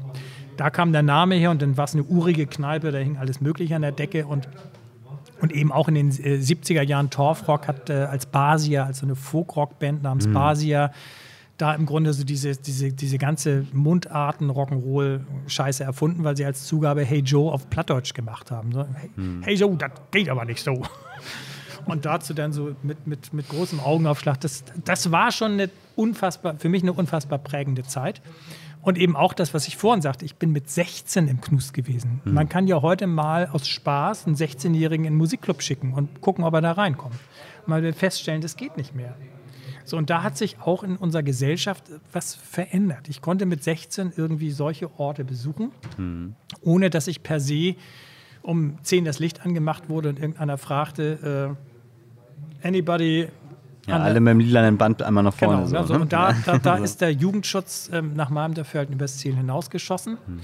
[0.58, 3.40] da kam der Name her und dann war es eine urige Kneipe, da hing alles
[3.40, 4.48] Mögliche an der Decke und,
[5.40, 9.06] und eben auch in den äh, 70er Jahren Torfrock hat äh, als Basia, als so
[9.06, 10.34] eine Folkrock-Band namens mhm.
[10.34, 10.92] Basia,
[11.58, 17.04] da im Grunde so diese, diese, diese ganze Mundarten Rock'n'Roll-Scheiße erfunden, weil sie als Zugabe
[17.04, 18.72] Hey Joe auf Plattdeutsch gemacht haben.
[18.72, 19.42] So, hey, mhm.
[19.42, 20.82] hey Joe, das geht aber nicht so.
[21.86, 24.40] Und dazu dann so mit, mit, mit großem Augenaufschlag.
[24.40, 28.20] Das, das war schon eine unfassbar, für mich eine unfassbar prägende Zeit.
[28.88, 32.22] Und eben auch das, was ich vorhin sagte, ich bin mit 16 im Knust gewesen.
[32.24, 32.32] Mhm.
[32.32, 36.42] Man kann ja heute mal aus Spaß einen 16-Jährigen in einen Musikclub schicken und gucken,
[36.42, 37.12] ob er da reinkommt.
[37.12, 39.14] Und man will feststellen, das geht nicht mehr.
[39.84, 41.84] So, und da hat sich auch in unserer Gesellschaft
[42.14, 43.10] was verändert.
[43.10, 46.34] Ich konnte mit 16 irgendwie solche Orte besuchen, mhm.
[46.62, 47.74] ohne dass ich per se
[48.40, 51.56] um 10 das Licht angemacht wurde und irgendeiner fragte,
[52.64, 53.28] äh, anybody
[53.88, 55.64] ja, alle mit dem lilanen Band einmal nach vorne.
[55.66, 56.00] Genau, so, ne?
[56.00, 60.18] Und da, da, da ist der Jugendschutz ähm, nach meinem Dafürhalten übers Ziel hinausgeschossen.
[60.26, 60.40] Mhm.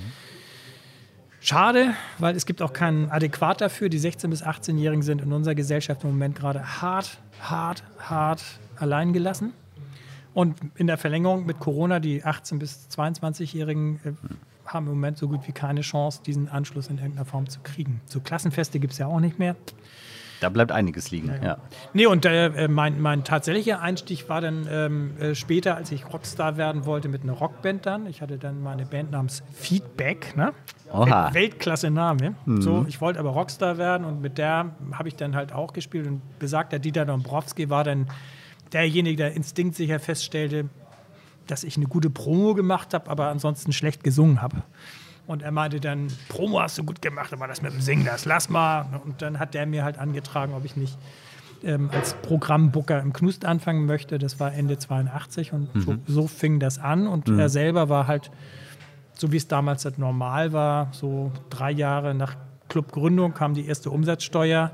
[1.41, 3.91] Schade, weil es gibt auch keinen Adäquat dafür.
[3.91, 8.43] Die 16- bis 18-Jährigen sind in unserer Gesellschaft im Moment gerade hart, hart, hart
[8.77, 9.53] allein gelassen.
[10.33, 14.13] Und in der Verlängerung mit Corona, die 18- bis 22-Jährigen äh,
[14.65, 18.01] haben im Moment so gut wie keine Chance, diesen Anschluss in irgendeiner Form zu kriegen.
[18.07, 19.55] So Klassenfeste gibt es ja auch nicht mehr.
[20.45, 21.43] Da bleibt einiges liegen, ja.
[21.43, 21.57] ja.
[21.95, 26.59] Nee, und äh, mein, mein tatsächlicher Einstieg war dann ähm, äh, später, als ich Rockstar
[26.59, 28.07] werden wollte mit einer Rockband dann.
[28.07, 30.53] Ich hatte dann meine Band namens Feedback, ne?
[30.93, 31.33] Oha.
[31.33, 32.35] Weltklasse Name.
[32.45, 32.61] Mhm.
[32.61, 36.07] So, ich wollte aber Rockstar werden und mit der habe ich dann halt auch gespielt
[36.07, 38.09] und besagter Dieter Dombrowski war dann
[38.75, 40.69] derjenige, der instinktsicher feststellte,
[41.47, 44.63] dass ich eine gute Promo gemacht habe, aber ansonsten schlecht gesungen habe.
[45.27, 48.25] Und er meinte dann, Promo hast du gut gemacht, aber das mit dem Singen, das
[48.25, 48.87] lass mal.
[49.05, 50.99] Und dann hat der mir halt angetragen, ob ich nicht
[51.65, 54.19] ähm, als Programmbooker im Knust anfangen möchte.
[54.19, 55.81] Das war Ende 82 und mhm.
[55.81, 57.07] so, so, fing das an.
[57.07, 57.39] Und mhm.
[57.39, 58.31] er selber war halt,
[59.15, 62.37] so wie es damals halt normal war, so drei Jahre nach
[62.69, 64.73] Clubgründung kam die erste Umsatzsteuer.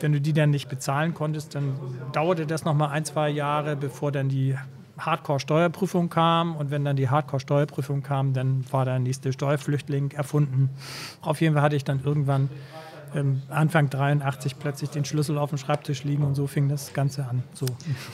[0.00, 1.74] Wenn du die dann nicht bezahlen konntest, dann
[2.12, 4.56] dauerte das noch mal ein, zwei Jahre, bevor dann die
[4.98, 10.70] Hardcore-Steuerprüfung kam und wenn dann die Hardcore-Steuerprüfung kam, dann war der nächste Steuerflüchtling erfunden.
[11.20, 12.48] Auf jeden Fall hatte ich dann irgendwann
[13.14, 17.26] ähm, Anfang 83 plötzlich den Schlüssel auf dem Schreibtisch liegen und so fing das Ganze
[17.26, 17.42] an.
[17.52, 17.66] So.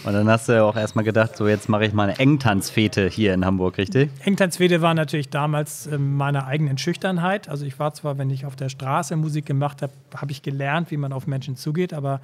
[0.05, 3.09] Und dann hast du ja auch erstmal gedacht, so jetzt mache ich mal eine Engtanzfete
[3.09, 4.11] hier in Hamburg, richtig?
[4.25, 7.49] Engtanzfete war natürlich damals äh, meine eigenen Schüchternheit.
[7.49, 10.91] Also ich war zwar, wenn ich auf der Straße Musik gemacht habe, habe ich gelernt,
[10.91, 12.21] wie man auf Menschen zugeht, aber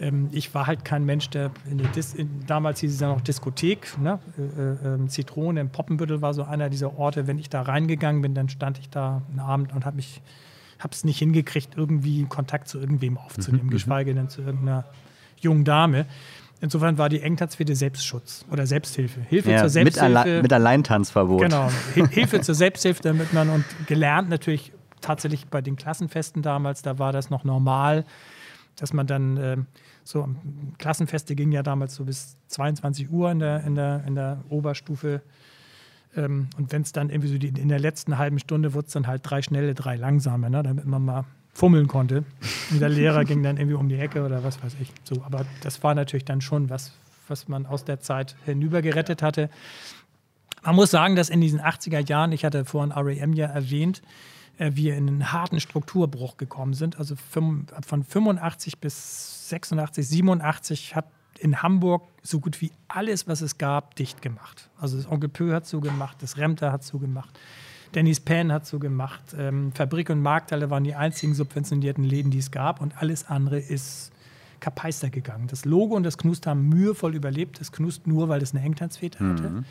[0.00, 3.08] ähm, ich war halt kein Mensch, der in der Dis in, damals hieß es ja
[3.08, 4.18] noch Diskothek, ne?
[4.38, 7.26] äh, äh, Zitrone im Poppenbüttel war so einer dieser Orte.
[7.26, 10.20] Wenn ich da reingegangen bin, dann stand ich da einen Abend und habe mich
[10.78, 14.84] habe es nicht hingekriegt, irgendwie Kontakt zu irgendwem aufzunehmen, mhm, geschweige denn zu irgendeiner
[15.40, 16.06] jungen Dame.
[16.60, 19.20] Insofern war die Engtanzfete Selbstschutz oder Selbsthilfe.
[19.20, 20.08] Hilfe ja, zur Selbsthilfe.
[20.08, 21.42] Mit, Alle mit Alleintanzverbot.
[21.42, 21.70] Genau.
[22.10, 27.12] Hilfe zur Selbsthilfe, damit man und gelernt natürlich tatsächlich bei den Klassenfesten damals, da war
[27.12, 28.04] das noch normal,
[28.76, 29.56] dass man dann äh,
[30.08, 30.26] so
[30.78, 35.20] Klassenfeste gingen ja damals so bis 22 Uhr in der, in der, in der Oberstufe.
[36.16, 38.94] Ähm, und wenn es dann irgendwie so die, in der letzten halben Stunde wurde es
[38.94, 42.24] dann halt drei schnelle, drei langsame, ne, damit man mal fummeln konnte.
[42.70, 44.90] Und der Lehrer ging dann irgendwie um die Ecke oder was weiß ich.
[45.04, 46.92] So, aber das war natürlich dann schon was,
[47.28, 49.50] was man aus der Zeit hinübergerettet hatte.
[50.62, 54.00] Man muss sagen, dass in diesen 80er Jahren, ich hatte vorhin REM ja erwähnt,
[54.58, 56.98] äh, wir in einen harten Strukturbruch gekommen sind.
[56.98, 57.66] Also von
[58.04, 61.06] 85 bis 86, 87 hat
[61.38, 64.68] in Hamburg so gut wie alles, was es gab, dicht gemacht.
[64.78, 67.38] Also das Onkel Pö hat so gemacht, das Remter hat so gemacht,
[67.94, 72.38] Dennis Pan hat so gemacht, ähm, Fabrik und Markthalle waren die einzigen subventionierten Läden, die
[72.38, 74.12] es gab und alles andere ist
[74.60, 75.46] kapeister gegangen.
[75.46, 79.20] Das Logo und das Knust haben mühevoll überlebt, das Knust nur, weil es eine Engtanzfete
[79.20, 79.50] hatte.
[79.50, 79.64] Mhm.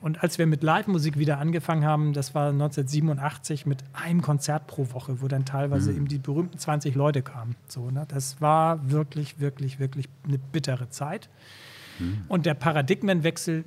[0.00, 4.92] Und als wir mit Live-Musik wieder angefangen haben, das war 1987 mit einem Konzert pro
[4.92, 5.96] Woche, wo dann teilweise mhm.
[5.96, 7.56] eben die berühmten 20 Leute kamen.
[7.66, 8.04] So, ne?
[8.06, 11.28] Das war wirklich, wirklich, wirklich eine bittere Zeit.
[11.98, 12.22] Mhm.
[12.28, 13.64] Und der Paradigmenwechsel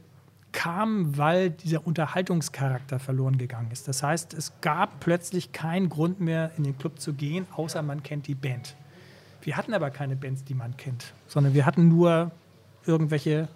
[0.54, 3.88] kam, weil dieser Unterhaltungscharakter verloren gegangen ist.
[3.88, 8.04] Das heißt, es gab plötzlich keinen Grund mehr, in den Club zu gehen, außer man
[8.04, 8.76] kennt die Band.
[9.42, 12.32] Wir hatten aber keine Bands, die man kennt, sondern wir hatten nur
[12.86, 13.48] irgendwelche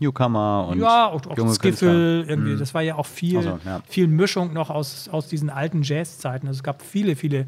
[0.00, 2.54] Newcomer und ja, auch, auch junge Skiffle, irgendwie.
[2.54, 2.58] Mhm.
[2.58, 3.80] Das war ja auch viel, so, ja.
[3.86, 6.48] viel Mischung noch aus, aus diesen alten Jazzzeiten.
[6.48, 7.46] Also es gab viele, viele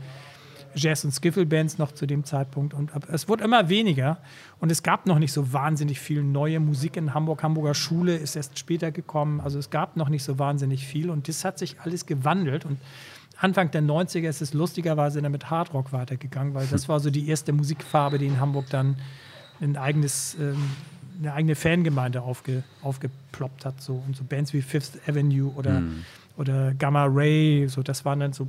[0.75, 2.75] Jazz- und Skiffle-Bands noch zu dem Zeitpunkt.
[2.75, 4.19] Und es wurde immer weniger.
[4.61, 7.43] Und es gab noch nicht so wahnsinnig viel neue Musik in Hamburg.
[7.43, 9.41] Hamburger Schule ist erst später gekommen.
[9.41, 11.11] Also es gab noch nicht so wahnsinnig viel.
[11.11, 12.65] Und das hat sich alles gewandelt.
[12.65, 12.79] Und
[13.39, 17.29] Anfang der 90er ist es lustigerweise dann mit Hardrock weitergegangen, weil das war so die
[17.29, 18.97] erste Musikfarbe, die in Hamburg dann
[19.61, 20.71] ein eigenes, ähm,
[21.19, 23.81] eine eigene Fangemeinde aufge, aufgeploppt hat.
[23.81, 24.03] So.
[24.07, 25.83] Und so Bands wie Fifth Avenue oder,
[26.37, 28.49] oder Gamma Ray, so, das waren dann so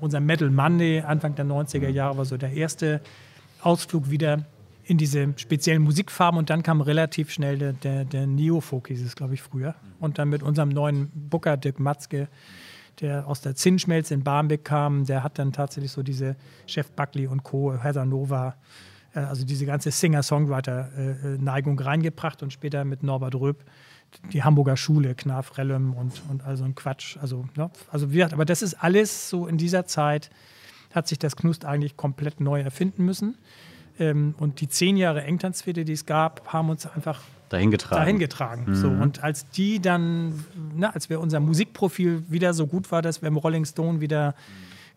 [0.00, 3.00] unser Metal Monday Anfang der 90er Jahre war so der erste
[3.60, 4.44] Ausflug wieder
[4.84, 9.14] in diese speziellen Musikfarben und dann kam relativ schnell der, der, der Neo-Folk, hieß es,
[9.14, 9.76] glaube ich, früher.
[10.00, 12.28] Und dann mit unserem neuen Booker, Dirk Matzke,
[13.00, 16.36] der aus der Zinnschmelze in Barmbek kam, der hat dann tatsächlich so diese
[16.66, 18.56] Chef Buckley und Co., Heather Nova,
[19.14, 23.64] also diese ganze Singer-Songwriter-Neigung reingebracht und später mit Norbert Röb
[24.32, 27.16] die Hamburger Schule, Knarf Rellem und, und all so ein Quatsch.
[27.20, 27.70] Also, ne?
[27.90, 30.30] also wie gesagt, aber das ist alles so in dieser Zeit,
[30.94, 33.38] hat sich das Knust eigentlich komplett neu erfinden müssen.
[33.98, 38.00] Ähm, und die zehn Jahre Engtanzfete, die es gab, haben uns einfach Dahin getragen.
[38.00, 38.74] dahin getragen.
[38.74, 40.44] So, und als die dann,
[40.74, 44.34] ne, als wir unser Musikprofil wieder so gut war, dass wir im Rolling Stone wieder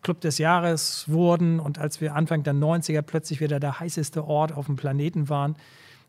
[0.06, 4.52] Club des Jahres wurden und als wir Anfang der 90er plötzlich wieder der heißeste Ort
[4.52, 5.56] auf dem Planeten waren,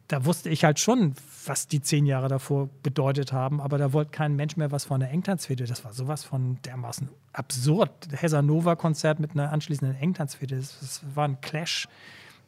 [0.09, 1.15] da wusste ich halt schon,
[1.47, 5.01] was die zehn Jahre davor bedeutet haben, aber da wollte kein Mensch mehr was von
[5.01, 5.65] der Engtanzfete.
[5.65, 7.91] Das war sowas von dermaßen absurd.
[8.13, 11.89] Hesa-Nova-Konzert mit einer anschließenden Engtanzfete, das, das war ein Clash.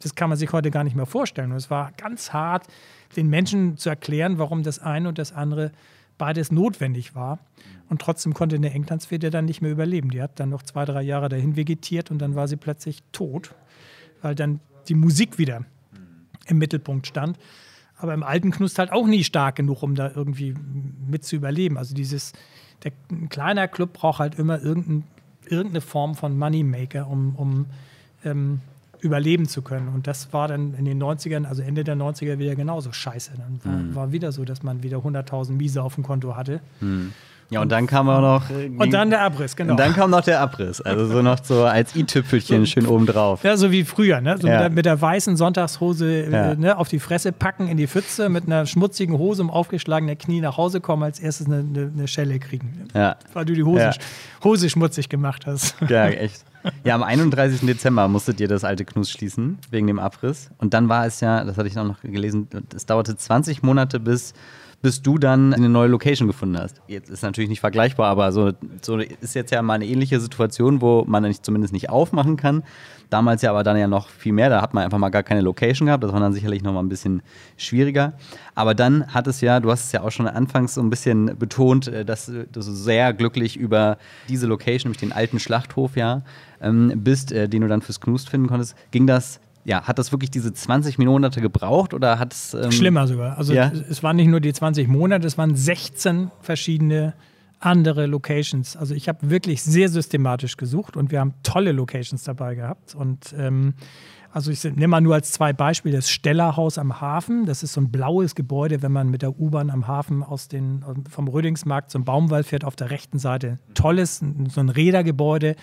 [0.01, 1.49] Das kann man sich heute gar nicht mehr vorstellen.
[1.51, 2.67] Und es war ganz hart,
[3.17, 5.71] den Menschen zu erklären, warum das eine und das andere
[6.19, 7.39] beides notwendig war.
[7.89, 10.11] Und trotzdem konnte eine Engtanzfete dann nicht mehr überleben.
[10.11, 13.55] Die hat dann noch zwei, drei Jahre dahin vegetiert und dann war sie plötzlich tot,
[14.21, 15.65] weil dann die Musik wieder
[16.45, 17.39] im Mittelpunkt stand.
[17.97, 20.53] Aber im alten Knust halt auch nie stark genug, um da irgendwie
[21.07, 21.77] mit zu überleben.
[21.77, 22.33] Also dieses,
[22.83, 25.03] der, ein kleiner Club braucht halt immer irgendein,
[25.45, 27.65] irgendeine Form von Moneymaker, um, um
[28.23, 28.61] ähm,
[29.01, 29.87] überleben zu können.
[29.89, 33.31] Und das war dann in den 90ern, also Ende der 90er wieder genauso scheiße.
[33.37, 36.61] Dann war, war wieder so, dass man wieder 100.000 Miese auf dem Konto hatte.
[37.51, 38.43] Ja, und dann kam auch noch.
[38.51, 39.71] Und dann der Abriss, genau.
[39.71, 40.81] und dann kam noch der Abriss.
[40.81, 43.43] Also so noch so als i-Tüpfelchen schön obendrauf.
[43.43, 44.37] Ja, so wie früher, ne?
[44.39, 44.53] So Ja.
[44.53, 46.51] mit, der, mit der weißen Sonntagshose Ja.
[46.51, 46.77] äh, ne?
[46.77, 50.57] auf die Fresse packen, in die Pfütze, mit einer schmutzigen Hose um aufgeschlagene Knie nach
[50.57, 52.87] Hause kommen, als erstes eine, eine, eine Schelle kriegen.
[52.93, 53.15] Ja.
[53.33, 53.91] Weil du die Hose, Ja.
[54.43, 55.75] Hose schmutzig gemacht hast.
[55.89, 56.45] Ja, echt.
[56.83, 57.61] Ja, am 31.
[57.61, 60.49] Dezember musstet ihr das alte Knus schließen, wegen dem Abriss.
[60.57, 63.99] Und dann war es ja, das hatte ich auch noch gelesen, es dauerte 20 Monate,
[63.99, 64.33] bis,
[64.81, 66.81] bis du dann eine neue Location gefunden hast.
[66.87, 68.51] Jetzt ist natürlich nicht vergleichbar, aber so,
[68.81, 72.63] so ist jetzt ja mal eine ähnliche Situation, wo man nicht, zumindest nicht aufmachen kann.
[73.09, 75.41] Damals ja aber dann ja noch viel mehr, da hat man einfach mal gar keine
[75.41, 77.23] Location gehabt, das war dann sicherlich noch mal ein bisschen
[77.57, 78.13] schwieriger.
[78.53, 81.37] Aber dann hat es ja, du hast es ja auch schon anfangs so ein bisschen
[81.37, 83.97] betont, äh, dass du sehr glücklich über
[84.29, 86.21] diese Location, nämlich den alten Schlachthof ja,
[86.61, 88.75] ähm, bist, äh, den du dann fürs Knust finden konntest.
[88.91, 92.55] Ging das, ja, hat das wirklich diese 20 Monate gebraucht oder hat es.
[92.55, 93.37] Ähm, Schlimmer sogar.
[93.37, 93.71] Also Ja.
[93.89, 97.13] es waren nicht nur die 20 Monate, es waren 16 verschiedene
[97.59, 98.75] andere Locations.
[98.75, 102.95] Also ich habe wirklich sehr systematisch gesucht und wir haben tolle Locations dabei gehabt.
[102.95, 103.75] Und ähm,
[104.31, 107.45] also ich nehme mal nur als zwei Beispiele das Stellerhaus am Hafen.
[107.45, 110.83] Das ist so ein blaues Gebäude, wenn man mit der U-Bahn am Hafen aus den,
[111.09, 113.59] vom Rödingsmarkt zum Baumwall fährt, auf der rechten Seite.
[113.75, 115.55] Tolles, so ein Rädergebäude.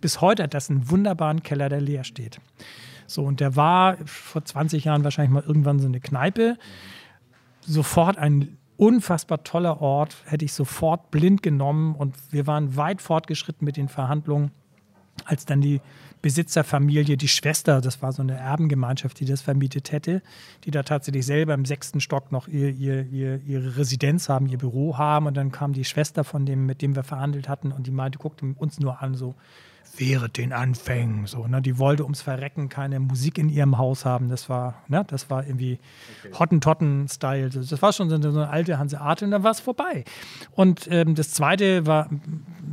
[0.00, 2.38] Bis heute hat das einen wunderbaren Keller, der leer steht.
[3.08, 6.58] So, und der war vor 20 Jahren wahrscheinlich mal irgendwann so eine Kneipe.
[7.62, 11.94] Sofort ein unfassbar toller Ort, hätte ich sofort blind genommen.
[11.94, 14.50] Und wir waren weit fortgeschritten mit den Verhandlungen,
[15.24, 15.80] als dann die
[16.20, 20.20] Besitzerfamilie, die Schwester, das war so eine Erbengemeinschaft, die das vermietet hätte,
[20.64, 24.58] die da tatsächlich selber im sechsten Stock noch ihr, ihr, ihr, ihre Residenz haben, ihr
[24.58, 25.26] Büro haben.
[25.26, 27.72] Und dann kam die Schwester von dem, mit dem wir verhandelt hatten.
[27.72, 29.34] Und die meinte, guckte uns nur an, so,
[29.98, 31.26] während den Anfängen.
[31.26, 31.60] So, ne?
[31.60, 34.28] Die wollte ums Verrecken keine Musik in ihrem Haus haben.
[34.28, 35.04] Das war, ne?
[35.08, 35.78] das war irgendwie
[36.38, 37.50] Hottentotten-Style.
[37.50, 40.04] Das war schon so eine, so eine alte Hanseate und dann war es vorbei.
[40.52, 42.08] Und ähm, das zweite war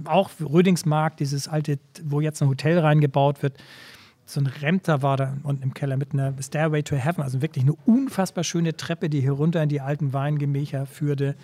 [0.06, 3.58] auch Rödingsmarkt, dieses alte, wo jetzt ein Hotel reingebaut wird.
[4.28, 7.64] So ein Remter war da unten im Keller mit einer Stairway to Heaven, also wirklich
[7.64, 11.36] eine unfassbar schöne Treppe, die hier runter in die alten Weingemächer führte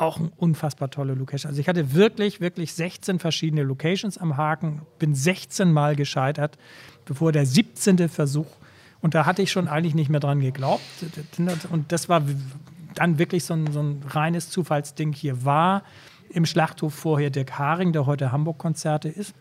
[0.00, 1.50] auch eine unfassbar tolle Location.
[1.50, 6.58] Also ich hatte wirklich, wirklich 16 verschiedene Locations am Haken, bin 16 Mal gescheitert,
[7.04, 8.08] bevor der 17.
[8.08, 8.46] Versuch,
[9.00, 10.82] und da hatte ich schon eigentlich nicht mehr dran geglaubt.
[11.70, 12.22] Und das war
[12.94, 15.12] dann wirklich so ein, so ein reines Zufallsding.
[15.12, 15.82] Hier war
[16.28, 19.34] im Schlachthof vorher Dirk Haring, der heute Hamburg-Konzerte ist,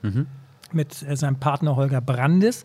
[0.71, 2.63] mit äh, seinem Partner Holger Brandes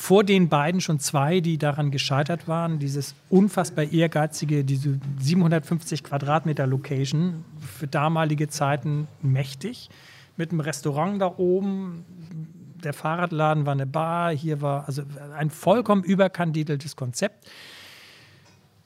[0.00, 2.78] vor den beiden schon zwei, die daran gescheitert waren.
[2.78, 9.90] Dieses unfassbar ehrgeizige, diese 750 Quadratmeter Location, für damalige Zeiten mächtig,
[10.38, 12.06] mit einem Restaurant da oben.
[12.82, 15.02] Der Fahrradladen war eine Bar, hier war also
[15.36, 17.46] ein vollkommen überkandideltes Konzept.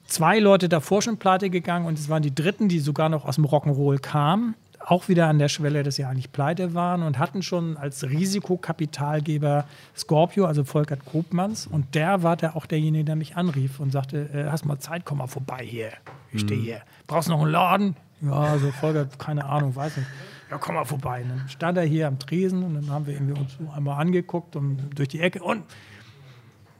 [0.07, 3.35] Zwei Leute davor schon pleite gegangen und es waren die dritten, die sogar noch aus
[3.35, 4.53] dem Rock'n'Roll kamen
[4.85, 9.65] auch wieder an der Schwelle, dass sie eigentlich pleite waren und hatten schon als Risikokapitalgeber
[9.95, 11.67] Scorpio, also Volkert Grubmanns.
[11.67, 15.03] Und der war der auch derjenige, der mich anrief und sagte: äh, Hast mal Zeit,
[15.05, 15.89] komm mal vorbei hier.
[16.31, 16.65] Ich stehe mhm.
[16.65, 16.81] hier.
[17.07, 17.95] Brauchst du noch einen Laden?
[18.21, 20.07] Ja, so Volkert, keine Ahnung, weiß nicht.
[20.49, 21.23] Ja, komm mal vorbei.
[21.23, 24.77] Und dann stand er hier am Tresen und dann haben wir uns einmal angeguckt und
[24.95, 25.63] durch die Ecke und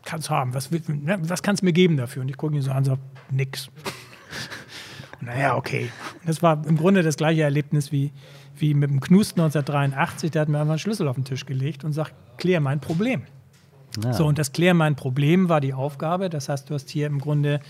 [0.04, 0.54] kannst haben.
[0.54, 2.22] Was, ne, was kannst du mir geben dafür?
[2.22, 3.00] Und ich gucke ihn so an und sage:
[3.32, 3.70] Nix
[5.22, 5.90] naja, okay.
[6.26, 8.12] Das war im Grunde das gleiche Erlebnis wie,
[8.58, 10.32] wie mit dem Knust 1983.
[10.32, 13.24] Der hat mir einfach einen Schlüssel auf den Tisch gelegt und sagt, klär mein Problem.
[14.04, 14.14] Ja.
[14.14, 16.30] So, und das Klär mein Problem war die Aufgabe.
[16.30, 17.62] Das heißt, du hast hier im Grunde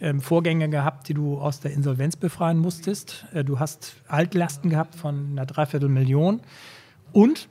[0.00, 3.26] ähm, Vorgänge gehabt, die du aus der Insolvenz befreien musstest.
[3.32, 6.40] Äh, du hast Altlasten gehabt von einer Dreiviertelmillion.
[7.12, 7.48] Und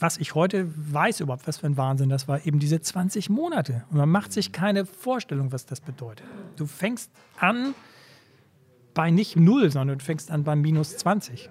[0.00, 3.84] was ich heute weiß überhaupt, was für ein Wahnsinn das war, eben diese 20 Monate.
[3.90, 6.26] Und man macht sich keine Vorstellung, was das bedeutet.
[6.56, 7.74] Du fängst an,
[8.94, 11.50] bei nicht null, sondern du fängst an bei minus 20.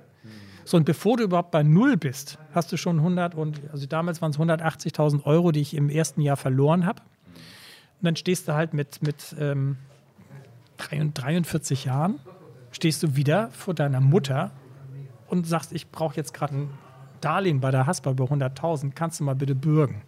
[0.65, 4.21] So, und bevor du überhaupt bei null bist, hast du schon 100 und, also damals
[4.21, 7.01] waren es 180.000 Euro, die ich im ersten Jahr verloren habe.
[7.01, 9.77] Und dann stehst du halt mit, mit ähm,
[10.77, 12.19] 43 Jahren,
[12.71, 14.51] stehst du wieder vor deiner Mutter
[15.27, 16.69] und sagst, ich brauche jetzt gerade ein
[17.19, 20.01] Darlehen bei der Haspa über 100.000, kannst du mal bitte bürgen?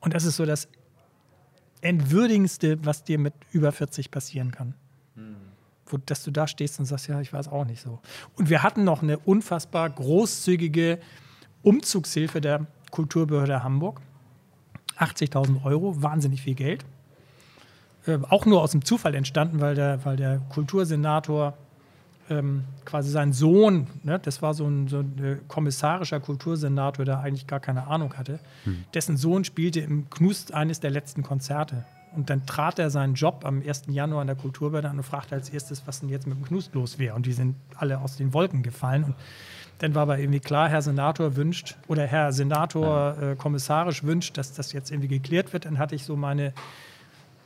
[0.00, 0.68] Und das ist so das
[1.80, 4.74] Entwürdigendste, was dir mit über 40 passieren kann
[5.94, 8.00] wo, dass du da stehst und sagst, ja, ich weiß auch nicht so.
[8.36, 10.98] Und wir hatten noch eine unfassbar großzügige
[11.62, 14.00] Umzugshilfe der Kulturbehörde Hamburg.
[14.98, 16.84] 80.000 Euro, wahnsinnig viel Geld.
[18.06, 21.54] Äh, auch nur aus dem Zufall entstanden, weil der, weil der Kultursenator
[22.30, 27.20] ähm, quasi sein Sohn, ne, das war so ein, so ein äh, kommissarischer Kultursenator, der
[27.20, 28.84] eigentlich gar keine Ahnung hatte, hm.
[28.94, 31.84] dessen Sohn spielte im Knust eines der letzten Konzerte.
[32.14, 33.84] Und dann trat er seinen Job am 1.
[33.88, 36.74] Januar in der Kulturbehörde an und fragte als erstes, was denn jetzt mit dem Knust
[36.74, 37.14] los wäre.
[37.14, 39.04] Und die sind alle aus den Wolken gefallen.
[39.04, 39.14] Und
[39.78, 44.52] dann war aber irgendwie klar, Herr Senator wünscht oder Herr Senator äh, kommissarisch wünscht, dass
[44.52, 45.64] das jetzt irgendwie geklärt wird.
[45.64, 46.52] Dann hatte ich so meine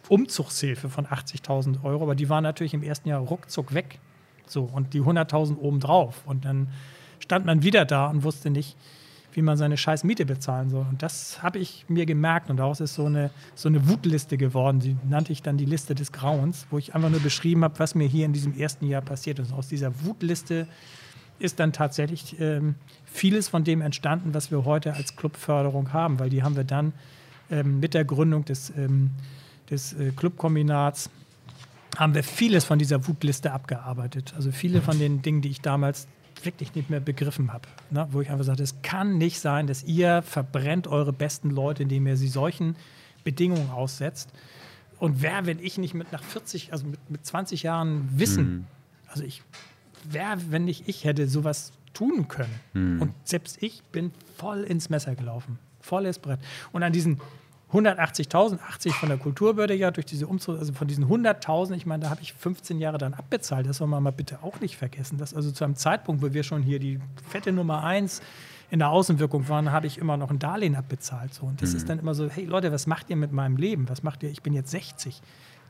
[0.08, 3.98] Umzugshilfe von 80.000 Euro, aber die war natürlich im ersten Jahr ruckzuck weg.
[4.46, 6.22] So, und die 100.000 obendrauf.
[6.26, 6.68] Und dann
[7.20, 8.76] stand man wieder da und wusste nicht,
[9.32, 10.86] wie man seine scheiß Miete bezahlen soll.
[10.88, 14.80] Und das habe ich mir gemerkt und daraus ist so eine, so eine Wutliste geworden.
[14.80, 17.94] Die nannte ich dann die Liste des Grauens, wo ich einfach nur beschrieben habe, was
[17.94, 19.52] mir hier in diesem ersten Jahr passiert ist.
[19.52, 20.66] Und aus dieser Wutliste
[21.38, 22.74] ist dann tatsächlich ähm,
[23.04, 26.92] vieles von dem entstanden, was wir heute als Clubförderung haben, weil die haben wir dann
[27.50, 29.10] ähm, mit der Gründung des, ähm,
[29.70, 31.10] des äh, Clubkombinats
[31.96, 34.32] haben wir vieles von dieser Wutliste abgearbeitet.
[34.36, 36.06] Also viele von den Dingen, die ich damals
[36.44, 37.68] wirklich nicht mehr begriffen habe.
[37.90, 38.06] Ne?
[38.10, 42.06] Wo ich einfach sage, es kann nicht sein, dass ihr verbrennt eure besten Leute, indem
[42.06, 42.76] ihr sie solchen
[43.24, 44.30] Bedingungen aussetzt.
[44.98, 48.66] Und wer, wenn ich nicht mit nach 40, also mit, mit 20 Jahren Wissen, mhm.
[49.08, 49.42] also ich,
[50.04, 52.60] wer, wenn nicht ich, hätte sowas tun können.
[52.72, 53.02] Mhm.
[53.02, 55.58] Und selbst ich bin voll ins Messer gelaufen.
[55.80, 56.40] Volles Brett.
[56.72, 57.20] Und an diesen
[57.72, 62.04] 180.000, 80 von der Kulturbehörde ja durch diese Umzug, also von diesen 100.000, ich meine,
[62.04, 63.66] da habe ich 15 Jahre dann abbezahlt.
[63.66, 65.18] Das soll man mal bitte auch nicht vergessen.
[65.18, 66.98] Dass also zu einem Zeitpunkt, wo wir schon hier die
[67.28, 68.22] fette Nummer 1
[68.70, 71.34] in der Außenwirkung waren, habe ich immer noch ein Darlehen abbezahlt.
[71.34, 71.44] So.
[71.44, 71.76] Und das mhm.
[71.76, 73.88] ist dann immer so, hey Leute, was macht ihr mit meinem Leben?
[73.90, 74.30] Was macht ihr?
[74.30, 75.20] Ich bin jetzt 60.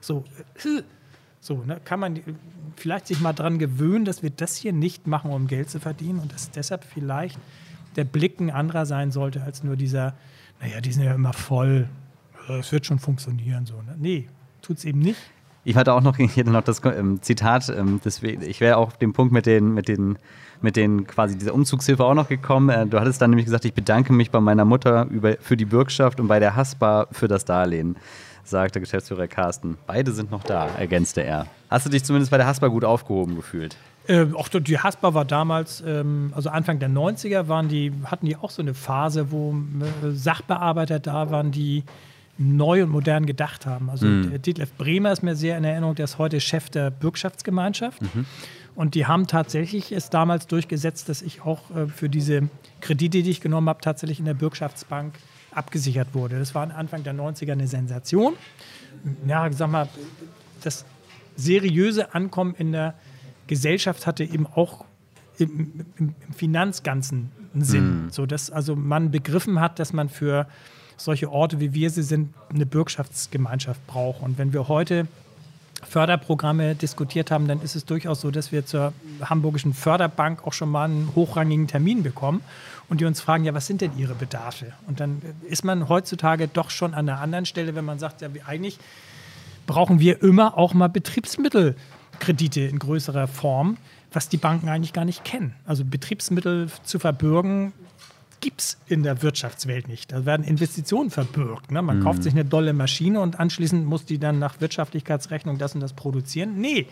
[0.01, 0.24] So,
[0.64, 0.82] äh,
[1.40, 1.80] so ne?
[1.84, 2.20] kann man
[2.76, 6.20] vielleicht sich mal daran gewöhnen, dass wir das hier nicht machen, um Geld zu verdienen
[6.20, 7.38] und dass deshalb vielleicht
[7.96, 10.14] der Blick ein anderer sein sollte als nur dieser
[10.61, 11.88] naja, die sind ja immer voll,
[12.48, 13.66] es wird schon funktionieren.
[13.66, 13.94] So, ne?
[13.98, 14.28] Nee,
[14.62, 15.18] tut es eben nicht.
[15.64, 18.96] Ich hatte auch noch, hier noch das ähm, Zitat, ähm, deswegen, ich wäre auch auf
[18.96, 20.18] den Punkt mit den, mit den,
[20.62, 22.70] mit den quasi dieser Umzugshilfe auch noch gekommen.
[22.70, 25.66] Äh, du hattest dann nämlich gesagt, ich bedanke mich bei meiner Mutter über, für die
[25.66, 27.96] Bürgschaft und bei der Haspa für das Darlehen,
[28.44, 29.76] sagte Geschäftsführer Carsten.
[29.86, 31.46] Beide sind noch da, ergänzte er.
[31.68, 33.76] Hast du dich zumindest bei der Haspa gut aufgehoben gefühlt?
[34.09, 38.36] Äh, auch die Haspa war damals, ähm, also Anfang der 90er waren die, hatten die
[38.36, 41.84] auch so eine Phase, wo äh, Sachbearbeiter da waren, die
[42.38, 43.90] neu und modern gedacht haben.
[43.90, 44.40] Also mhm.
[44.40, 48.00] Detlef Bremer ist mir sehr in Erinnerung, der ist heute Chef der Bürgschaftsgemeinschaft.
[48.00, 48.24] Mhm.
[48.74, 52.48] Und die haben tatsächlich es damals durchgesetzt, dass ich auch äh, für diese
[52.80, 55.14] Kredite, die ich genommen habe, tatsächlich in der Bürgschaftsbank
[55.50, 56.38] abgesichert wurde.
[56.38, 58.34] Das war Anfang der 90er eine Sensation.
[59.26, 59.88] Ja, sag mal,
[60.62, 60.86] das
[61.36, 62.94] seriöse Ankommen in der
[63.49, 64.84] Gesellschaft hatte eben auch
[65.38, 68.05] im, im, im Finanzganzen einen Sinn.
[68.05, 68.11] Mhm.
[68.11, 70.46] So dass also man begriffen hat, dass man für
[70.96, 74.24] solche Orte, wie wir sie sind, eine Bürgschaftsgemeinschaft brauchen.
[74.24, 75.07] Und wenn wir heute
[75.88, 78.92] Förderprogramme diskutiert haben, dann ist es durchaus so, dass wir zur
[79.22, 82.42] Hamburgischen Förderbank auch schon mal einen hochrangigen Termin bekommen
[82.88, 84.72] und die uns fragen, ja, was sind denn ihre Bedarfe?
[84.88, 88.28] Und dann ist man heutzutage doch schon an einer anderen Stelle, wenn man sagt, ja,
[88.44, 88.78] eigentlich
[89.66, 90.88] brauchen wir immer auch mal
[92.18, 93.76] Betriebsmittelkredite in größerer Form,
[94.12, 95.54] was die Banken eigentlich gar nicht kennen.
[95.64, 97.72] Also Betriebsmittel zu verbürgen,
[98.40, 100.12] gibt es in der Wirtschaftswelt nicht.
[100.12, 101.72] Da werden Investitionen verbürgt.
[101.72, 101.82] Ne?
[101.82, 102.04] Man mhm.
[102.04, 105.92] kauft sich eine dolle Maschine und anschließend muss die dann nach Wirtschaftlichkeitsrechnung das und das
[105.92, 106.60] produzieren.
[106.60, 106.86] Nee,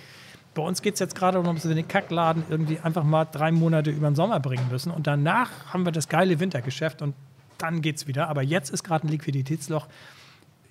[0.54, 3.52] bei uns geht es jetzt gerade darum, dass wir den Kackladen irgendwie einfach mal drei
[3.52, 4.90] Monate über den Sommer bringen müssen.
[4.90, 7.14] Und danach haben wir das geile Wintergeschäft und
[7.58, 8.28] dann geht es wieder.
[8.28, 9.86] Aber jetzt ist gerade ein Liquiditätsloch.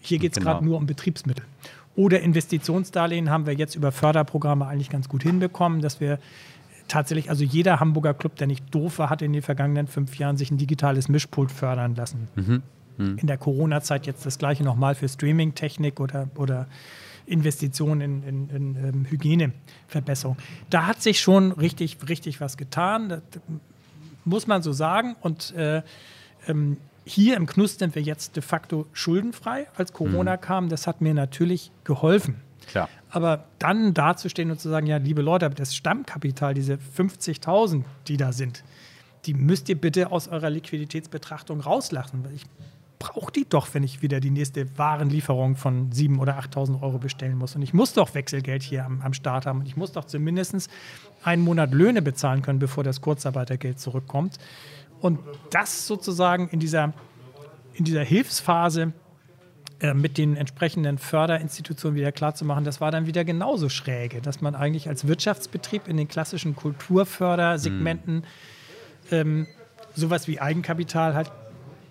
[0.02, 0.52] Hier geht es genau.
[0.52, 1.46] gerade nur um Betriebsmittel.
[1.96, 6.20] Oder Investitionsdarlehen haben wir jetzt über Förderprogramme eigentlich ganz gut hinbekommen, dass wir
[6.88, 10.38] tatsächlich, also jeder Hamburger Club, der nicht doof war, hat in den vergangenen fünf Jahren
[10.38, 12.28] sich ein digitales Mischpult fördern lassen.
[12.36, 12.64] Mhm.
[12.98, 13.18] Mhm.
[13.18, 16.68] In der Corona-Zeit jetzt das gleiche nochmal für Streaming-Technik oder, oder
[17.26, 20.38] Investitionen in, in, in, ähm, Hygieneverbesserung.
[20.70, 23.22] Da hat sich schon richtig, richtig was getan, das
[24.26, 25.16] muss man so sagen.
[25.22, 25.82] Und äh,
[26.48, 30.42] ähm, hier im Knuss sind wir jetzt de facto schuldenfrei, als Corona mhm.
[30.42, 30.70] kam.
[30.70, 32.42] Das hat mir natürlich geholfen.
[32.68, 32.90] Klar.
[33.12, 38.32] Aber dann dazustehen und zu sagen, ja, liebe Leute, das Stammkapital, diese 50.000, die da
[38.32, 38.64] sind,
[39.26, 42.24] die müsst ihr bitte aus eurer Liquiditätsbetrachtung rauslassen.
[42.26, 42.44] Weil ich
[42.98, 47.38] brauche die doch, wenn ich wieder die nächste Warenlieferung von 7.000 oder 8.000 Euro bestellen
[47.38, 47.56] muss.
[47.56, 49.60] Und ich muss doch Wechselgeld hier am, am Start haben.
[49.60, 50.70] Und ich muss doch zumindest
[51.24, 54.38] einen Monat Löhne bezahlen können, bevor das Kurzarbeitergeld zurückkommt.
[55.00, 55.20] Und
[55.52, 56.94] das sozusagen in dieser,
[57.74, 58.94] in dieser Hilfsphase
[59.80, 64.56] äh, mit den entsprechenden Förderinstitutionen wieder klarzumachen, das war dann wieder genauso schräge, dass man
[64.56, 68.24] eigentlich als Wirtschaftsbetrieb in den klassischen Kulturfördersegmenten mhm.
[69.12, 69.48] ähm,
[69.96, 71.32] sowas wie Eigenkapital halt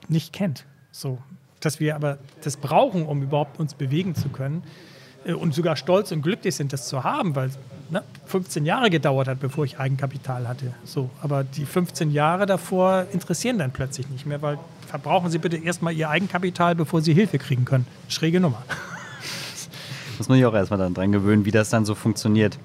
[0.08, 0.66] nicht kennt.
[0.90, 1.18] So,
[1.60, 4.62] dass wir aber das brauchen, um überhaupt uns bewegen zu können
[5.32, 7.50] und sogar stolz und glücklich sind, das zu haben, weil
[7.90, 10.74] ne, 15 Jahre gedauert hat, bevor ich Eigenkapital hatte.
[10.84, 15.56] So, aber die 15 Jahre davor interessieren dann plötzlich nicht mehr, weil verbrauchen Sie bitte
[15.56, 17.86] erstmal Ihr Eigenkapital, bevor Sie Hilfe kriegen können.
[18.08, 18.62] Schräge Nummer.
[20.18, 22.58] Muss man sich auch erstmal dann dran gewöhnen, wie das dann so funktioniert.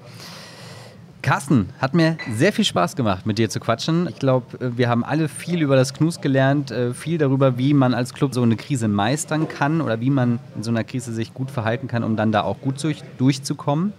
[1.22, 4.08] Carsten, hat mir sehr viel Spaß gemacht, mit dir zu quatschen.
[4.08, 7.74] Ich glaube, äh, wir haben alle viel über das Knus gelernt, äh, viel darüber, wie
[7.74, 11.12] man als Club so eine Krise meistern kann oder wie man in so einer Krise
[11.12, 13.92] sich gut verhalten kann, um dann da auch gut durch, durchzukommen.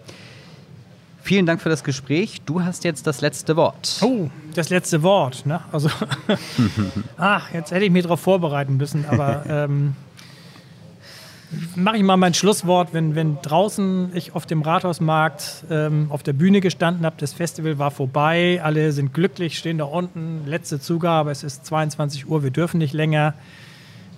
[1.24, 2.42] Vielen Dank für das Gespräch.
[2.46, 4.00] Du hast jetzt das letzte Wort.
[4.02, 5.46] Oh, das letzte Wort.
[5.46, 5.62] Ne?
[5.72, 5.90] Also,
[7.18, 9.96] ach, jetzt hätte ich mich darauf vorbereiten müssen, aber ähm,
[11.76, 12.94] mache ich mal mein Schlusswort.
[12.94, 17.78] Wenn, wenn draußen ich auf dem Rathausmarkt ähm, auf der Bühne gestanden habe, das Festival
[17.78, 22.52] war vorbei, alle sind glücklich, stehen da unten, letzte Zugabe, es ist 22 Uhr, wir
[22.52, 23.34] dürfen nicht länger.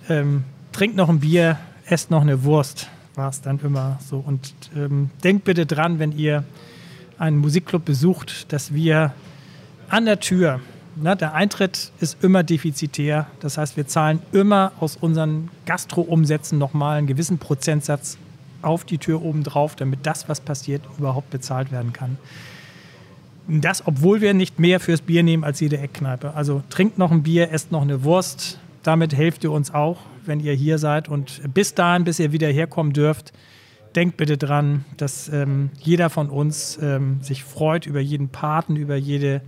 [0.08, 4.22] Ähm, trinkt noch ein Bier, esst noch eine Wurst, war es dann immer so.
[4.24, 6.44] Und ähm, denkt bitte dran, wenn ihr
[7.18, 9.14] einen Musikclub besucht, dass wir
[9.88, 10.60] an der Tür,
[10.96, 13.26] ne, der Eintritt ist immer defizitär.
[13.40, 18.18] Das heißt, wir zahlen immer aus unseren Gastro-Umsätzen nochmal einen gewissen Prozentsatz
[18.62, 22.18] auf die Tür oben drauf, damit das, was passiert, überhaupt bezahlt werden kann.
[23.46, 26.34] Das, obwohl wir nicht mehr fürs Bier nehmen als jede Eckkneipe.
[26.34, 28.58] Also trinkt noch ein Bier, esst noch eine Wurst.
[28.82, 31.08] Damit helft ihr uns auch, wenn ihr hier seid.
[31.08, 33.34] Und bis dahin, bis ihr wieder herkommen dürft,
[33.94, 38.96] denkt bitte dran, dass ähm, jeder von uns ähm, sich freut über jeden Paten, über
[38.96, 39.42] jede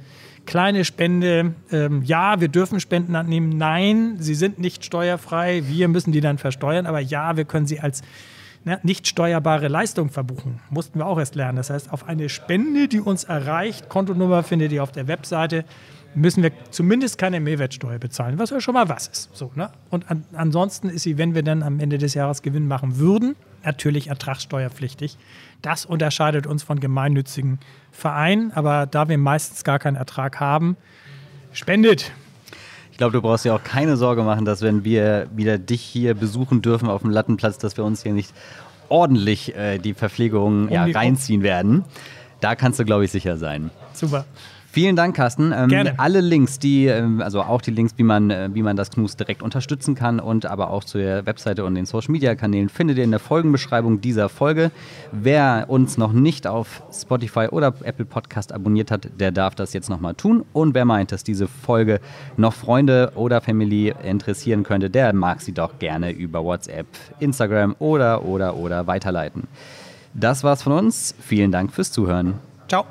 [0.47, 1.55] kleine Spende.
[1.71, 3.51] Ähm, ja, wir dürfen Spenden annehmen.
[3.51, 5.63] Nein, sie sind nicht steuerfrei.
[5.67, 6.87] Wir müssen die dann versteuern.
[6.87, 8.03] Aber ja, wir können sie als
[8.65, 10.61] ne, nicht steuerbare Leistung verbuchen.
[10.71, 11.57] Mussten wir auch erst lernen.
[11.57, 15.65] Das heißt, auf eine Spende, die uns erreicht, Kontonummer findet ihr auf der Webseite,
[16.15, 19.31] müssen wir zumindest keine Mehrwertsteuer bezahlen, was ja schon mal was ist.
[19.35, 19.71] So, ne?
[19.91, 23.37] Und an, ansonsten ist sie, wenn wir dann am Ende des Jahres Gewinn machen würden,
[23.65, 25.19] natürlich ertragssteuerpflichtig.
[25.63, 27.59] Das unterscheidet uns von gemeinnützigen
[27.91, 30.77] Vereinen, aber da wir meistens gar keinen Ertrag haben,
[31.53, 32.13] spendet.
[32.93, 36.15] Ich glaube, du brauchst dir auch keine Sorge machen, dass wenn wir wieder dich hier
[36.15, 38.33] besuchen dürfen auf dem Lattenplatz, dass wir uns hier nicht
[38.89, 41.85] ordentlich äh, die Verpflegung um ja, reinziehen werden.
[42.41, 43.71] Da kannst du, glaube ich, sicher sein.
[43.93, 44.25] Super.
[44.77, 45.55] Vielen Dank, Carsten.
[45.57, 45.95] Ähm, Gerne.
[45.99, 49.17] Alle Links, die, ähm, also auch die Links, wie man, äh, wie man das Knus
[49.17, 52.99] direkt unterstützen kann und aber auch zu der Webseite und den Social Media Kanälen findet
[52.99, 54.71] ihr in der Folgenbeschreibung dieser Folge.
[55.13, 59.89] Wer uns noch nicht auf Spotify oder Apple Podcast abonniert hat, der darf das jetzt
[59.89, 60.45] nochmal tun.
[60.53, 61.99] Und wer meint, dass diese Folge
[62.37, 66.87] noch Freunde oder Family interessieren könnte, der mag sie doch gerne über WhatsApp,
[67.19, 69.45] Instagram oder oder oder weiterleiten.
[70.13, 71.15] Das war's von uns.
[71.19, 72.35] Vielen Dank fürs Zuhören.
[72.69, 72.85] Ciao.